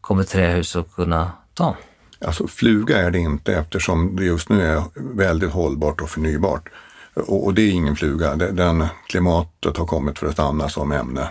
kommer 0.00 0.22
trähus 0.22 0.76
att 0.76 0.94
kunna 0.94 1.32
ta? 1.54 1.76
Alltså 2.20 2.46
fluga 2.46 2.98
är 2.98 3.10
det 3.10 3.18
inte 3.18 3.54
eftersom 3.54 4.16
det 4.16 4.24
just 4.24 4.48
nu 4.48 4.62
är 4.62 4.82
väldigt 4.94 5.50
hållbart 5.50 6.00
och 6.00 6.10
förnybart. 6.10 6.68
Och, 7.14 7.54
det 7.54 7.62
är 7.62 7.70
ingen 7.70 7.96
fluga. 7.96 8.36
Den, 8.36 8.86
klimatet 9.08 9.76
har 9.76 9.86
kommit 9.86 10.18
för 10.18 10.26
att 10.26 10.32
stanna 10.32 10.68
som 10.68 10.92
ämne. 10.92 11.28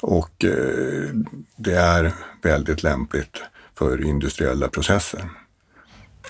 Och 0.00 0.44
eh, 0.44 1.14
det 1.56 1.74
är 1.74 2.12
väldigt 2.42 2.82
lämpligt 2.82 3.42
för 3.74 4.04
industriella 4.04 4.68
processer. 4.68 5.28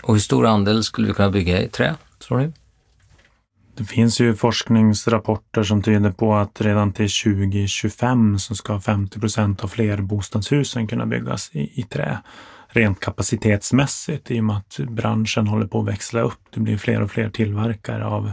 Och 0.02 0.14
hur 0.14 0.20
stor 0.20 0.46
andel 0.46 0.85
skulle 0.85 1.09
vi 1.09 1.14
kunna 1.14 1.31
bygga 1.31 1.62
i 1.62 1.68
trä, 1.68 1.94
tror 2.18 2.38
ni? 2.38 2.52
Det 3.76 3.85
finns 3.85 4.20
ju 4.20 4.35
forskningsrapporter 4.35 5.62
som 5.62 5.83
tyder 5.83 6.11
på 6.11 6.35
att 6.35 6.61
redan 6.61 6.92
till 6.92 7.11
2025 7.11 8.38
så 8.38 8.54
ska 8.54 8.81
50 8.81 9.20
procent 9.20 9.64
av 9.64 9.68
flerbostadshusen 9.68 10.87
kunna 10.87 11.07
byggas 11.07 11.50
i, 11.52 11.81
i 11.81 11.83
trä 11.83 12.18
rent 12.68 13.00
kapacitetsmässigt 13.00 14.31
i 14.31 14.40
och 14.40 14.44
med 14.44 14.57
att 14.57 14.81
branschen 14.88 15.46
håller 15.46 15.66
på 15.66 15.81
att 15.81 15.87
växla 15.87 16.20
upp. 16.20 16.40
Det 16.50 16.61
blir 16.61 16.76
fler 16.76 17.02
och 17.02 17.11
fler 17.11 17.31
tillverkare 17.31 18.07
av, 18.07 18.31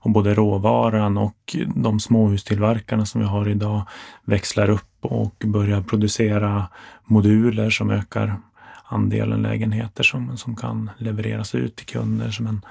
av 0.00 0.12
både 0.12 0.34
råvaran 0.34 1.18
och 1.18 1.56
de 1.74 2.00
småhustillverkarna 2.00 3.06
som 3.06 3.20
vi 3.20 3.26
har 3.26 3.48
idag 3.48 3.82
växlar 4.24 4.70
upp 4.70 4.94
och 5.00 5.42
börjar 5.44 5.82
producera 5.82 6.66
moduler 7.04 7.70
som 7.70 7.90
ökar 7.90 8.36
andelen 8.84 9.42
lägenheter 9.42 10.02
som, 10.02 10.36
som 10.36 10.56
kan 10.56 10.90
levereras 10.98 11.54
ut 11.54 11.76
till 11.76 11.86
kunder. 11.86 12.36
Men 12.40 12.64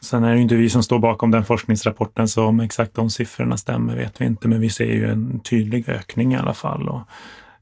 sen 0.00 0.24
är 0.24 0.34
det 0.34 0.40
inte 0.40 0.54
vi 0.54 0.70
som 0.70 0.82
står 0.82 0.98
bakom 0.98 1.30
den 1.30 1.44
forskningsrapporten 1.44 2.28
så 2.28 2.44
om 2.44 2.60
exakt 2.60 2.94
de 2.94 3.10
siffrorna 3.10 3.56
stämmer 3.56 3.96
vet 3.96 4.20
vi 4.20 4.24
inte 4.24 4.48
men 4.48 4.60
vi 4.60 4.70
ser 4.70 4.92
ju 4.92 5.10
en 5.10 5.40
tydlig 5.40 5.88
ökning 5.88 6.34
i 6.34 6.36
alla 6.36 6.54
fall. 6.54 6.88
Och 6.88 7.00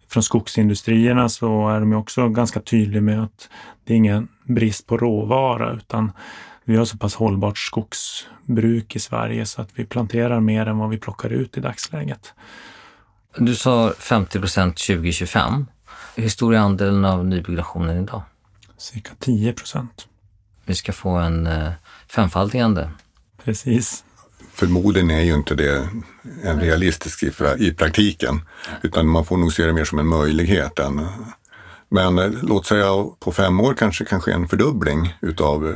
från 0.09 0.23
skogsindustrierna 0.23 1.29
så 1.29 1.69
är 1.69 1.81
de 1.81 1.93
också 1.93 2.29
ganska 2.29 2.61
tydliga 2.61 3.03
med 3.03 3.23
att 3.23 3.49
det 3.85 3.93
är 3.93 3.97
ingen 3.97 4.29
brist 4.45 4.87
på 4.87 4.97
råvara 4.97 5.73
utan 5.73 6.13
vi 6.65 6.77
har 6.77 6.85
så 6.85 6.97
pass 6.97 7.15
hållbart 7.15 7.59
skogsbruk 7.59 8.97
i 8.97 8.99
Sverige 8.99 9.47
så 9.47 9.63
att 9.63 9.69
vi 9.75 9.85
planterar 9.85 10.41
mer 10.41 10.67
än 10.67 10.79
vad 10.79 10.91
vi 10.91 10.99
plockar 10.99 11.31
ut 11.31 11.57
i 11.57 11.61
dagsläget. 11.61 12.35
Du 13.37 13.55
sa 13.55 13.93
50 13.99 14.41
procent 14.41 14.77
2025. 14.77 15.67
Hur 16.17 16.29
stor 16.29 16.55
är 16.55 16.59
andelen 16.59 17.05
av 17.05 17.27
nybyggnationen 17.27 18.03
idag? 18.03 18.23
Cirka 18.77 19.11
10 19.19 19.53
procent. 19.53 20.09
Vi 20.65 20.75
ska 20.75 20.93
få 20.93 21.11
en 21.11 21.47
eh, 21.47 21.73
femfaldigande. 22.09 22.91
Precis. 23.45 24.05
Förmodligen 24.57 25.11
är 25.11 25.21
ju 25.21 25.35
inte 25.35 25.55
det 25.55 25.89
en 26.43 26.61
realistisk 26.61 27.19
siffra 27.19 27.57
i 27.57 27.75
praktiken, 27.75 28.41
utan 28.83 29.09
man 29.09 29.25
får 29.25 29.37
nog 29.37 29.53
se 29.53 29.67
det 29.67 29.73
mer 29.73 29.85
som 29.85 29.99
en 29.99 30.07
möjlighet. 30.07 30.79
Än, 30.79 31.07
men 31.89 32.19
eh, 32.19 32.31
låt 32.43 32.67
säga 32.67 32.87
på 33.21 33.33
fem 33.33 33.61
år 33.61 33.75
kanske 33.75 34.05
kan 34.05 34.21
ske 34.21 34.33
en 34.33 34.49
fördubbling 34.49 35.15
utav, 35.21 35.69
eh, 35.69 35.75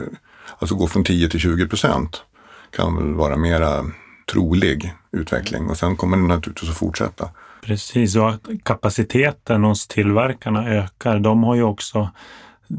alltså 0.59 0.75
gå 0.75 0.87
från 0.87 1.05
10 1.05 1.29
till 1.29 1.41
20 1.41 1.69
procent 1.69 2.23
kan 2.71 2.97
väl 2.97 3.15
vara 3.15 3.37
mera 3.37 3.85
trolig 4.33 4.95
utveckling 5.13 5.71
och 5.71 5.77
sen 5.77 5.97
kommer 5.97 6.17
det 6.17 6.23
naturligtvis 6.23 6.71
att 6.71 6.77
fortsätta. 6.77 7.31
Precis, 7.63 8.17
och 8.17 8.31
att 8.31 8.47
kapaciteten 8.63 9.65
hos 9.65 9.87
tillverkarna 9.87 10.69
ökar. 10.69 11.19
De 11.19 11.43
har 11.43 11.55
ju 11.55 11.63
också 11.63 12.11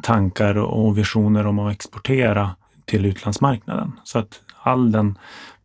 tankar 0.03 0.57
och 0.57 0.97
visioner 0.97 1.47
om 1.47 1.59
att 1.59 1.73
exportera 1.73 2.55
till 2.85 3.05
utlandsmarknaden. 3.05 3.91
Så 4.03 4.19
att 4.19 4.39
all 4.63 4.91
den 4.91 5.17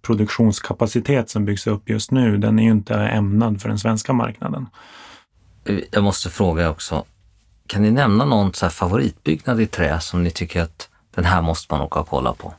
produktionskapacitet 0.02 1.30
som 1.30 1.44
byggs 1.44 1.66
upp 1.66 1.88
just 1.88 2.11
nu, 2.11 2.37
den 2.37 2.59
är 2.59 2.62
ju 2.62 2.70
inte 2.70 2.94
ämnad 2.94 3.62
för 3.62 3.68
den 3.68 3.78
svenska 3.78 4.12
marknaden. 4.12 4.66
Jag 5.90 6.04
måste 6.04 6.30
fråga 6.30 6.70
också, 6.70 7.04
kan 7.66 7.82
ni 7.82 7.90
nämna 7.90 8.24
någon 8.24 8.54
så 8.54 8.70
favoritbyggnad 8.70 9.61
i 9.61 9.66
trä 9.66 10.00
som 10.00 10.22
ni 10.22 10.30
tycker 10.30 10.62
att 10.62 10.88
den 11.14 11.24
här 11.24 11.42
måste 11.42 11.74
man 11.74 11.82
åka 11.82 12.00
och 12.00 12.09
kolla 12.09 12.35
på? 12.35 12.54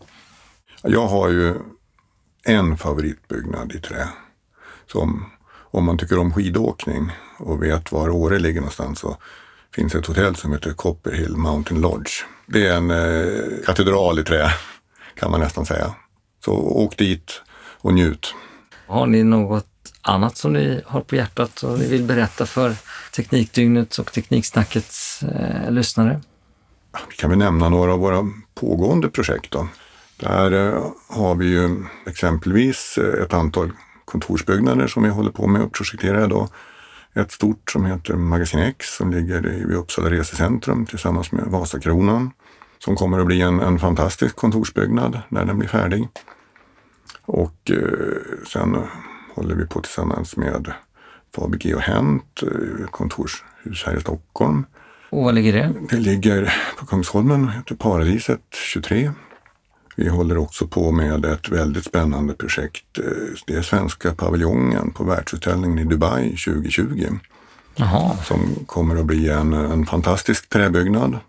Jag 0.81 1.07
har 1.07 1.29
ju 1.29 1.55
en 2.43 2.77
favoritbyggnad 2.77 3.71
i 3.71 3.79
trä. 3.79 4.07
Som 4.91 5.25
om 5.71 5.85
man 5.85 5.97
tycker 5.97 6.19
om 6.19 6.33
skidåkning 6.33 7.11
och 7.39 7.63
vet 7.63 7.91
var 7.91 8.09
Åre 8.09 8.39
ligger 8.39 8.59
någonstans 8.59 8.99
så 8.99 9.17
finns 9.75 9.95
ett 9.95 10.05
hotell 10.05 10.35
som 10.35 10.53
heter 10.53 10.73
Copperhill 10.73 11.37
Mountain 11.37 11.81
Lodge. 11.81 12.11
Det 12.45 12.67
är 12.67 12.77
en 12.77 12.91
eh, 12.91 13.65
katedral 13.65 14.19
i 14.19 14.23
trä 14.23 14.51
kan 15.15 15.31
man 15.31 15.39
nästan 15.39 15.65
säga. 15.65 15.95
Så 16.45 16.51
åk 16.53 16.97
dit 16.97 17.41
och 17.81 17.93
njut. 17.93 18.35
Har 18.87 19.07
ni 19.07 19.23
något 19.23 19.67
annat 20.01 20.37
som 20.37 20.53
ni 20.53 20.81
har 20.85 21.01
på 21.01 21.15
hjärtat 21.15 21.63
och 21.63 21.79
ni 21.79 21.87
vill 21.87 22.03
berätta 22.03 22.45
för 22.45 22.75
Teknikdygnets 23.15 23.99
och 23.99 24.11
Tekniksnackets 24.11 25.23
eh, 25.23 25.71
lyssnare? 25.71 26.21
Vi 27.09 27.15
kan 27.15 27.29
väl 27.29 27.39
nämna 27.39 27.69
några 27.69 27.93
av 27.93 27.99
våra 27.99 28.29
pågående 28.55 29.09
projekt. 29.09 29.51
Då. 29.51 29.67
Där 30.17 30.51
eh, 30.51 30.83
har 31.09 31.35
vi 31.35 31.45
ju 31.45 31.85
exempelvis 32.07 32.97
eh, 32.97 33.23
ett 33.23 33.33
antal 33.33 33.71
kontorsbyggnader 34.05 34.87
som 34.87 35.03
vi 35.03 35.09
håller 35.09 35.31
på 35.31 35.47
med 35.47 35.61
att 35.61 35.71
projektera 35.71 36.25
idag. 36.25 36.49
Ett 37.13 37.31
stort 37.31 37.71
som 37.71 37.85
heter 37.85 38.13
Magasin 38.13 38.59
X 38.59 38.95
som 38.95 39.11
ligger 39.11 39.41
vid 39.41 39.77
Uppsala 39.77 40.09
resecentrum 40.09 40.85
tillsammans 40.85 41.31
med 41.31 41.45
Vasakronan 41.45 42.31
som 42.79 42.95
kommer 42.95 43.19
att 43.19 43.25
bli 43.25 43.41
en, 43.41 43.59
en 43.59 43.79
fantastisk 43.79 44.35
kontorsbyggnad 44.35 45.21
när 45.29 45.45
den 45.45 45.59
blir 45.59 45.69
färdig. 45.69 46.07
Och 47.25 47.71
eh, 47.71 48.47
sen 48.53 48.77
håller 49.35 49.55
vi 49.55 49.65
på 49.65 49.81
tillsammans 49.81 50.37
med 50.37 50.71
Fabege 51.35 51.75
och 51.75 51.81
Hent, 51.81 52.43
eh, 52.43 52.87
kontorshus 52.91 53.83
här 53.85 53.97
i 53.97 54.01
Stockholm. 54.01 54.65
Och 55.09 55.23
var 55.23 55.31
ligger 55.31 55.53
det? 55.53 55.73
Det 55.89 55.97
ligger 55.97 56.53
på 56.79 56.85
Kungsholmen, 56.85 57.49
heter 57.49 57.75
Paradiset 57.75 58.41
23. 58.73 59.11
Vi 59.95 60.09
håller 60.09 60.37
också 60.37 60.67
på 60.67 60.91
med 60.91 61.25
ett 61.25 61.49
väldigt 61.49 61.85
spännande 61.85 62.33
projekt. 62.33 62.99
Eh, 62.99 63.03
det 63.47 63.53
är 63.53 63.61
Svenska 63.61 64.13
paviljongen 64.13 64.91
på 64.91 65.03
världsutställningen 65.03 65.79
i 65.79 65.83
Dubai 65.83 66.29
2020. 66.29 67.07
Jaha. 67.75 68.17
Som 68.23 68.55
kommer 68.65 68.95
att 68.95 69.05
bli 69.05 69.29
en, 69.29 69.53
en 69.53 69.85
fantastisk 69.85 70.49
träbyggnad 70.49 71.19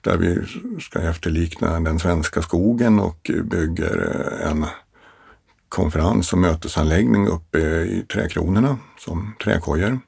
där 0.00 0.16
vi 0.16 0.46
ska 0.80 0.98
efterlikna 0.98 1.80
den 1.80 1.98
svenska 1.98 2.42
skogen 2.42 3.00
och 3.00 3.30
bygger 3.44 3.96
en 4.42 4.66
konferens 5.68 6.32
och 6.32 6.38
mötesanläggning 6.38 7.28
uppe 7.28 7.58
i 7.58 8.04
träkronorna 8.12 8.78
som 8.98 9.34
träkojor. 9.44 10.00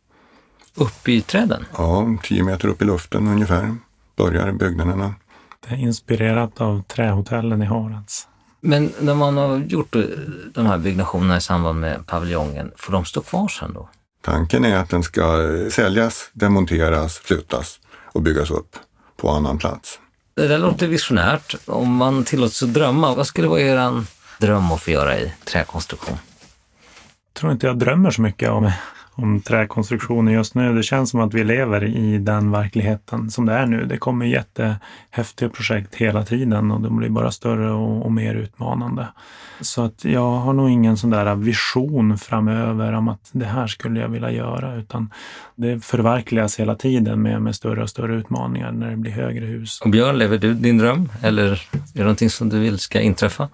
Uppe 0.75 1.13
i 1.13 1.21
träden? 1.21 1.65
Ja, 1.77 2.17
tio 2.23 2.45
meter 2.45 2.69
upp 2.69 2.83
i 2.83 2.85
luften 2.85 3.29
ungefär 3.29 3.77
börjar 4.17 4.53
byggnaderna. 4.53 5.15
Det 5.61 5.75
är 5.75 5.79
inspirerat 5.79 6.61
av 6.61 6.83
trähotellen 6.83 7.63
i 7.63 7.67
Harads. 7.67 8.29
Men 8.61 8.91
när 9.01 9.15
man 9.15 9.37
har 9.37 9.59
gjort 9.59 9.97
de 10.55 10.67
här 10.67 10.79
byggnationerna 10.79 11.37
i 11.37 11.41
samband 11.41 11.81
med 11.81 12.07
paviljongen, 12.07 12.73
får 12.77 12.93
de 12.93 13.05
stå 13.05 13.21
kvar 13.21 13.49
sen 13.49 13.73
då? 13.73 13.89
Tanken 14.21 14.65
är 14.65 14.77
att 14.77 14.91
den 14.91 15.03
ska 15.03 15.23
säljas, 15.71 16.31
demonteras, 16.33 17.19
flyttas 17.19 17.81
och 18.13 18.23
byggas 18.23 18.51
upp 18.51 18.77
på 19.23 19.31
annan 19.31 19.59
plats. 19.59 19.99
Det 20.35 20.49
där 20.49 20.59
låter 20.59 20.87
visionärt. 20.87 21.55
Om 21.67 21.97
man 21.97 22.25
tillåts 22.25 22.63
att 22.63 22.75
drömma, 22.75 23.15
vad 23.15 23.27
skulle 23.27 23.49
vara 23.49 23.61
er 23.61 24.05
dröm 24.39 24.73
att 24.73 24.83
få 24.83 24.91
göra 24.91 25.19
i 25.19 25.33
träkonstruktion? 25.45 26.19
Jag 27.35 27.41
tror 27.41 27.53
inte 27.53 27.67
jag 27.67 27.79
drömmer 27.79 28.11
så 28.11 28.23
mycket 28.23 28.51
om 28.51 28.71
om 29.15 29.41
träkonstruktioner 29.41 30.33
just 30.33 30.55
nu. 30.55 30.75
Det 30.75 30.83
känns 30.83 31.11
som 31.11 31.21
att 31.21 31.35
vi 31.35 31.45
lever 31.45 31.85
i 31.85 32.19
den 32.19 32.51
verkligheten 32.51 33.31
som 33.31 33.47
det 33.47 33.53
är 33.53 33.67
nu. 33.67 33.85
Det 33.85 33.97
kommer 33.97 34.27
jättehäftiga 34.27 35.49
projekt 35.49 35.95
hela 35.95 36.25
tiden 36.25 36.71
och 36.71 36.81
de 36.81 36.97
blir 36.97 37.09
bara 37.09 37.31
större 37.31 37.71
och, 37.71 38.05
och 38.05 38.13
mer 38.13 38.35
utmanande. 38.35 39.09
Så 39.61 39.83
att 39.83 40.05
jag 40.05 40.31
har 40.31 40.53
nog 40.53 40.71
ingen 40.71 40.97
sån 40.97 41.11
där 41.11 41.35
vision 41.35 42.19
framöver 42.19 42.93
om 42.93 43.09
att 43.09 43.31
det 43.33 43.45
här 43.45 43.67
skulle 43.67 44.01
jag 44.01 44.09
vilja 44.09 44.31
göra, 44.31 44.75
utan 44.75 45.11
det 45.55 45.85
förverkligas 45.85 46.61
hela 46.61 46.75
tiden 46.75 47.23
med, 47.23 47.43
med 47.43 47.55
större 47.55 47.83
och 47.83 47.91
större 47.91 48.15
utmaningar 48.15 48.73
när 48.73 48.91
det 48.91 48.97
blir 48.97 49.13
högre 49.13 49.47
hus. 49.47 49.81
Och 49.81 49.91
Björn, 49.91 50.19
lever 50.19 50.39
du 50.39 50.55
din 50.55 50.79
dröm 50.79 51.09
eller 51.23 51.53
är 51.53 51.59
det 51.93 52.01
någonting 52.01 52.31
som 52.31 52.49
du 52.49 52.61
vill 52.61 52.79
ska 52.79 53.01
inträffa? 53.01 53.49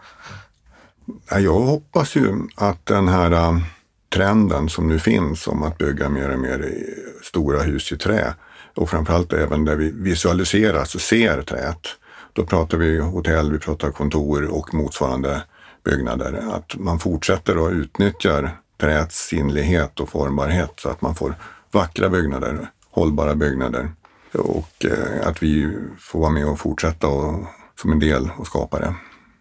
Jag 1.31 1.61
hoppas 1.61 2.17
ju 2.17 2.33
att 2.57 2.87
den 2.87 3.09
här 3.09 3.61
trenden 4.09 4.69
som 4.69 4.89
nu 4.89 4.99
finns 4.99 5.47
om 5.47 5.63
att 5.63 5.79
bygga 5.79 6.09
mer 6.09 6.31
och 6.31 6.39
mer 6.39 6.59
i 6.59 6.95
stora 7.23 7.63
hus 7.63 7.93
i 7.93 7.97
trä 7.97 8.35
och 8.75 8.91
framförallt 8.91 9.33
även 9.33 9.65
där 9.65 9.77
vi 9.77 9.91
visualiserar, 9.91 10.81
och 10.81 10.89
ser 10.89 11.43
träet. 11.43 11.87
Då 12.33 12.45
pratar 12.45 12.79
vi 12.79 13.01
hotell, 13.01 13.53
vi 13.53 13.59
pratar 13.59 13.91
kontor 13.91 14.45
och 14.45 14.75
motsvarande 14.75 15.43
byggnader. 15.85 16.43
Att 16.53 16.77
man 16.77 16.99
fortsätter 16.99 17.59
och 17.59 17.71
utnyttjar 17.71 18.59
träets 18.81 19.27
sinnlighet 19.27 20.01
och 20.01 20.09
formbarhet 20.09 20.73
så 20.77 20.89
att 20.89 21.01
man 21.01 21.15
får 21.15 21.35
vackra 21.71 22.09
byggnader, 22.09 22.71
hållbara 22.91 23.35
byggnader 23.35 23.91
och 24.33 24.85
eh, 24.85 25.29
att 25.29 25.43
vi 25.43 25.77
får 25.99 26.21
vara 26.21 26.31
med 26.31 26.47
och 26.47 26.59
fortsätta 26.59 27.07
och, 27.07 27.45
som 27.81 27.93
en 27.93 27.99
del 27.99 28.31
och 28.37 28.47
skapa 28.47 28.79
det. 28.79 28.95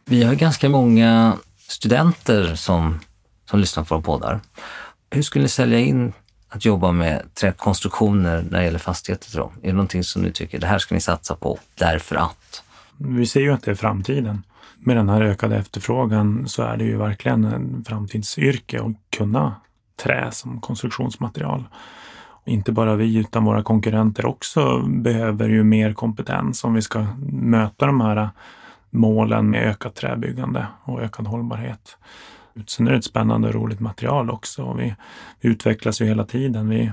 Vi 0.05 0.23
har 0.23 0.35
ganska 0.35 0.69
många 0.69 1.37
studenter 1.67 2.55
som 2.55 2.99
som 3.49 3.59
lyssnar 3.59 3.83
på 3.83 3.95
våra 3.95 4.03
poddar. 4.03 4.39
Hur 5.09 5.21
skulle 5.21 5.43
ni 5.43 5.49
sälja 5.49 5.79
in 5.79 6.13
att 6.49 6.65
jobba 6.65 6.91
med 6.91 7.33
träkonstruktioner 7.33 8.45
när 8.49 8.59
det 8.59 8.65
gäller 8.65 8.79
fastigheter 8.79 9.31
till? 9.31 9.39
Är 9.39 9.49
det 9.61 9.73
någonting 9.73 10.03
som 10.03 10.21
ni 10.21 10.31
tycker, 10.31 10.59
det 10.59 10.67
här 10.67 10.79
ska 10.79 10.95
ni 10.95 11.01
satsa 11.01 11.35
på 11.35 11.59
därför 11.75 12.15
att? 12.15 12.63
Vi 12.97 13.25
ser 13.25 13.41
ju 13.41 13.53
att 13.53 13.63
det 13.63 13.71
är 13.71 13.75
framtiden. 13.75 14.43
Med 14.79 14.97
den 14.97 15.09
här 15.09 15.21
ökade 15.21 15.55
efterfrågan 15.57 16.47
så 16.47 16.63
är 16.63 16.77
det 16.77 16.83
ju 16.83 16.97
verkligen 16.97 17.43
en 17.43 17.83
framtidsyrke 17.87 18.81
att 18.81 19.17
kunna 19.17 19.55
trä 20.03 20.31
som 20.31 20.61
konstruktionsmaterial. 20.61 21.63
Inte 22.45 22.71
bara 22.71 22.95
vi 22.95 23.17
utan 23.17 23.45
våra 23.45 23.63
konkurrenter 23.63 24.25
också 24.25 24.79
behöver 24.79 25.49
ju 25.49 25.63
mer 25.63 25.93
kompetens 25.93 26.63
om 26.63 26.73
vi 26.73 26.81
ska 26.81 27.05
möta 27.31 27.85
de 27.85 28.01
här 28.01 28.29
målen 28.89 29.49
med 29.49 29.63
ökat 29.63 29.95
träbyggande 29.95 30.67
och 30.83 31.01
ökad 31.01 31.27
hållbarhet. 31.27 31.97
Sen 32.67 32.87
är 32.87 32.91
det 32.91 32.97
ett 32.97 33.03
spännande 33.03 33.47
och 33.47 33.53
roligt 33.53 33.79
material 33.79 34.29
också. 34.29 34.63
Och 34.63 34.79
vi, 34.79 34.95
vi 35.41 35.49
utvecklas 35.49 36.01
ju 36.01 36.05
hela 36.05 36.25
tiden. 36.25 36.69
Vi, 36.69 36.91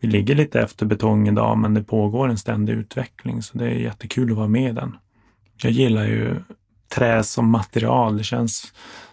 vi 0.00 0.08
ligger 0.08 0.34
lite 0.34 0.60
efter 0.60 0.86
betong 0.86 1.28
idag, 1.28 1.58
men 1.58 1.74
det 1.74 1.82
pågår 1.82 2.28
en 2.28 2.38
ständig 2.38 2.72
utveckling, 2.72 3.42
så 3.42 3.58
det 3.58 3.64
är 3.64 3.70
jättekul 3.70 4.30
att 4.30 4.36
vara 4.36 4.48
med 4.48 4.70
i 4.70 4.72
den. 4.72 4.96
Jag 5.62 5.72
gillar 5.72 6.04
ju 6.04 6.36
trä 6.94 7.22
som 7.22 7.50
material. 7.50 8.16
Det 8.16 8.24
känns, 8.24 8.72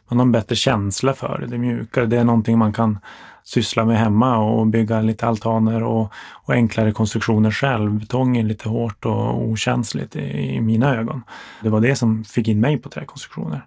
man 0.10 0.20
har 0.20 0.26
en 0.26 0.32
bättre 0.32 0.56
känsla 0.56 1.14
för 1.14 1.40
det. 1.40 1.48
Det 1.48 1.56
är 1.56 1.60
mjukare. 1.60 2.06
Det 2.06 2.18
är 2.18 2.24
någonting 2.24 2.58
man 2.58 2.74
kan 2.74 3.00
syssla 3.44 3.86
med 3.86 3.98
hemma 3.98 4.38
och 4.38 4.68
bygga 4.68 5.02
lite 5.02 5.28
altaner 5.28 5.84
och, 5.84 6.14
och 6.32 6.54
enklare 6.54 6.92
konstruktioner 6.92 7.52
själv. 7.52 7.92
Betong 8.00 8.38
är 8.38 8.44
lite 8.44 8.70
hårt 8.70 9.06
och 9.06 9.42
okänsligt 9.42 10.16
i, 10.16 10.56
i 10.56 10.62
mina 10.62 10.96
ögon. 10.96 11.24
Det 11.62 11.70
var 11.70 11.82
det 11.82 11.96
som 11.96 12.24
fick 12.24 12.48
in 12.48 12.60
mig 12.60 12.78
på 12.78 12.90
träkonstruktioner 12.90 13.66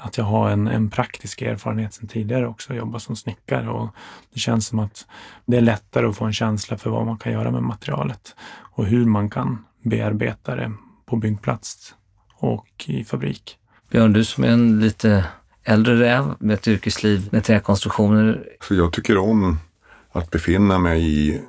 att 0.00 0.18
jag 0.18 0.24
har 0.24 0.50
en, 0.50 0.68
en 0.68 0.90
praktisk 0.90 1.42
erfarenhet 1.42 1.94
sedan 1.94 2.08
tidigare 2.08 2.46
också, 2.46 2.74
jobba 2.74 2.98
som 2.98 3.16
snickare 3.16 3.68
och 3.68 3.88
det 4.34 4.40
känns 4.40 4.66
som 4.66 4.78
att 4.78 5.06
det 5.46 5.56
är 5.56 5.60
lättare 5.60 6.06
att 6.06 6.16
få 6.16 6.24
en 6.24 6.32
känsla 6.32 6.78
för 6.78 6.90
vad 6.90 7.06
man 7.06 7.18
kan 7.18 7.32
göra 7.32 7.50
med 7.50 7.62
materialet 7.62 8.34
och 8.60 8.86
hur 8.86 9.04
man 9.04 9.30
kan 9.30 9.64
bearbeta 9.82 10.56
det 10.56 10.72
på 11.06 11.16
byggplats 11.16 11.94
och 12.38 12.84
i 12.86 13.04
fabrik. 13.04 13.56
Björn, 13.90 14.12
du 14.12 14.24
som 14.24 14.44
är 14.44 14.48
en 14.48 14.80
lite 14.80 15.24
äldre 15.64 16.00
räv 16.00 16.34
med 16.38 16.54
ett 16.54 16.68
yrkesliv 16.68 17.28
med 17.32 17.44
träkonstruktioner. 17.44 18.44
Så 18.60 18.74
jag 18.74 18.92
tycker 18.92 19.18
om 19.18 19.58
att 20.12 20.30
befinna 20.30 20.78
mig 20.78 21.28
i 21.28 21.40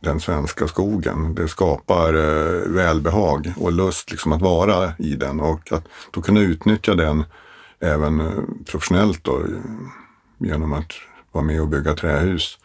den 0.00 0.20
svenska 0.20 0.68
skogen. 0.68 1.34
Det 1.34 1.48
skapar 1.48 2.14
eh, 2.14 2.68
välbehag 2.68 3.52
och 3.56 3.72
lust 3.72 4.10
liksom 4.10 4.32
att 4.32 4.42
vara 4.42 4.92
i 4.98 5.16
den 5.16 5.40
och 5.40 5.72
att 5.72 5.84
då 6.10 6.22
kunna 6.22 6.40
utnyttja 6.40 6.94
den 6.94 7.24
även 7.80 8.20
eh, 8.20 8.26
professionellt 8.70 9.24
då, 9.24 9.42
genom 10.38 10.72
att 10.72 10.92
vara 11.32 11.44
med 11.44 11.60
och 11.60 11.68
bygga 11.68 11.94
trähus. 11.94 12.58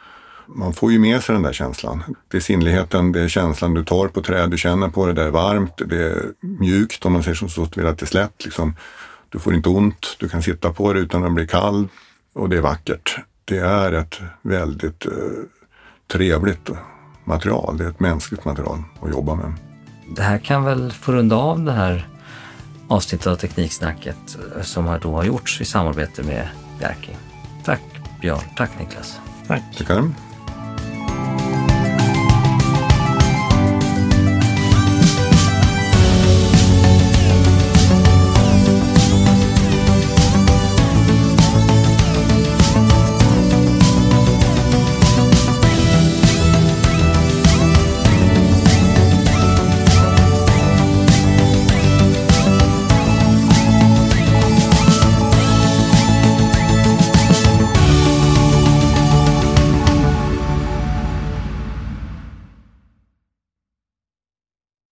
Man 0.47 0.73
får 0.73 0.91
ju 0.91 0.99
med 0.99 1.23
sig 1.23 1.33
den 1.33 1.43
där 1.43 1.53
känslan. 1.53 2.03
Det 2.27 2.37
är 2.37 2.41
sinnligheten, 2.41 3.11
det 3.11 3.21
är 3.21 3.27
känslan 3.27 3.73
du 3.73 3.83
tar 3.83 4.07
på 4.07 4.21
trä, 4.21 4.47
du 4.47 4.57
känner 4.57 4.89
på 4.89 5.05
det, 5.05 5.13
det 5.13 5.23
är 5.23 5.31
varmt, 5.31 5.81
det 5.85 6.03
är 6.03 6.23
mjukt 6.39 7.05
om 7.05 7.13
man 7.13 7.23
säger 7.23 7.35
som 7.35 7.49
så, 7.49 7.67
vill 7.75 7.87
att 7.87 7.97
det 7.97 8.03
är 8.03 8.07
slätt. 8.07 8.45
Liksom. 8.45 8.75
Du 9.29 9.39
får 9.39 9.53
inte 9.53 9.69
ont, 9.69 10.15
du 10.19 10.29
kan 10.29 10.41
sitta 10.41 10.73
på 10.73 10.93
det 10.93 10.99
utan 10.99 11.23
att 11.23 11.33
bli 11.33 11.47
kall 11.47 11.87
och 12.33 12.49
det 12.49 12.57
är 12.57 12.61
vackert. 12.61 13.19
Det 13.45 13.57
är 13.57 13.91
ett 13.91 14.19
väldigt 14.41 15.05
eh, 15.05 15.11
trevligt 16.11 16.69
material. 17.23 17.77
Det 17.77 17.85
är 17.85 17.89
ett 17.89 17.99
mänskligt 17.99 18.45
material 18.45 18.83
att 19.01 19.09
jobba 19.09 19.35
med. 19.35 19.53
Det 20.15 20.21
här 20.21 20.37
kan 20.37 20.63
väl 20.63 20.91
få 20.91 21.11
runda 21.11 21.35
av 21.35 21.63
det 21.63 21.71
här 21.71 22.07
avsnittet 22.87 23.27
av 23.27 23.35
Tekniksnacket 23.35 24.37
eh, 24.55 24.61
som 24.61 24.99
då 25.01 25.15
har 25.15 25.23
gjorts 25.23 25.61
i 25.61 25.65
samarbete 25.65 26.23
med 26.23 26.47
Bjerking. 26.79 27.17
Tack 27.63 27.81
Björn, 28.21 28.41
tack 28.55 28.79
Niklas. 28.79 29.19
Tack. 29.47 29.77
Tackar. 29.77 30.24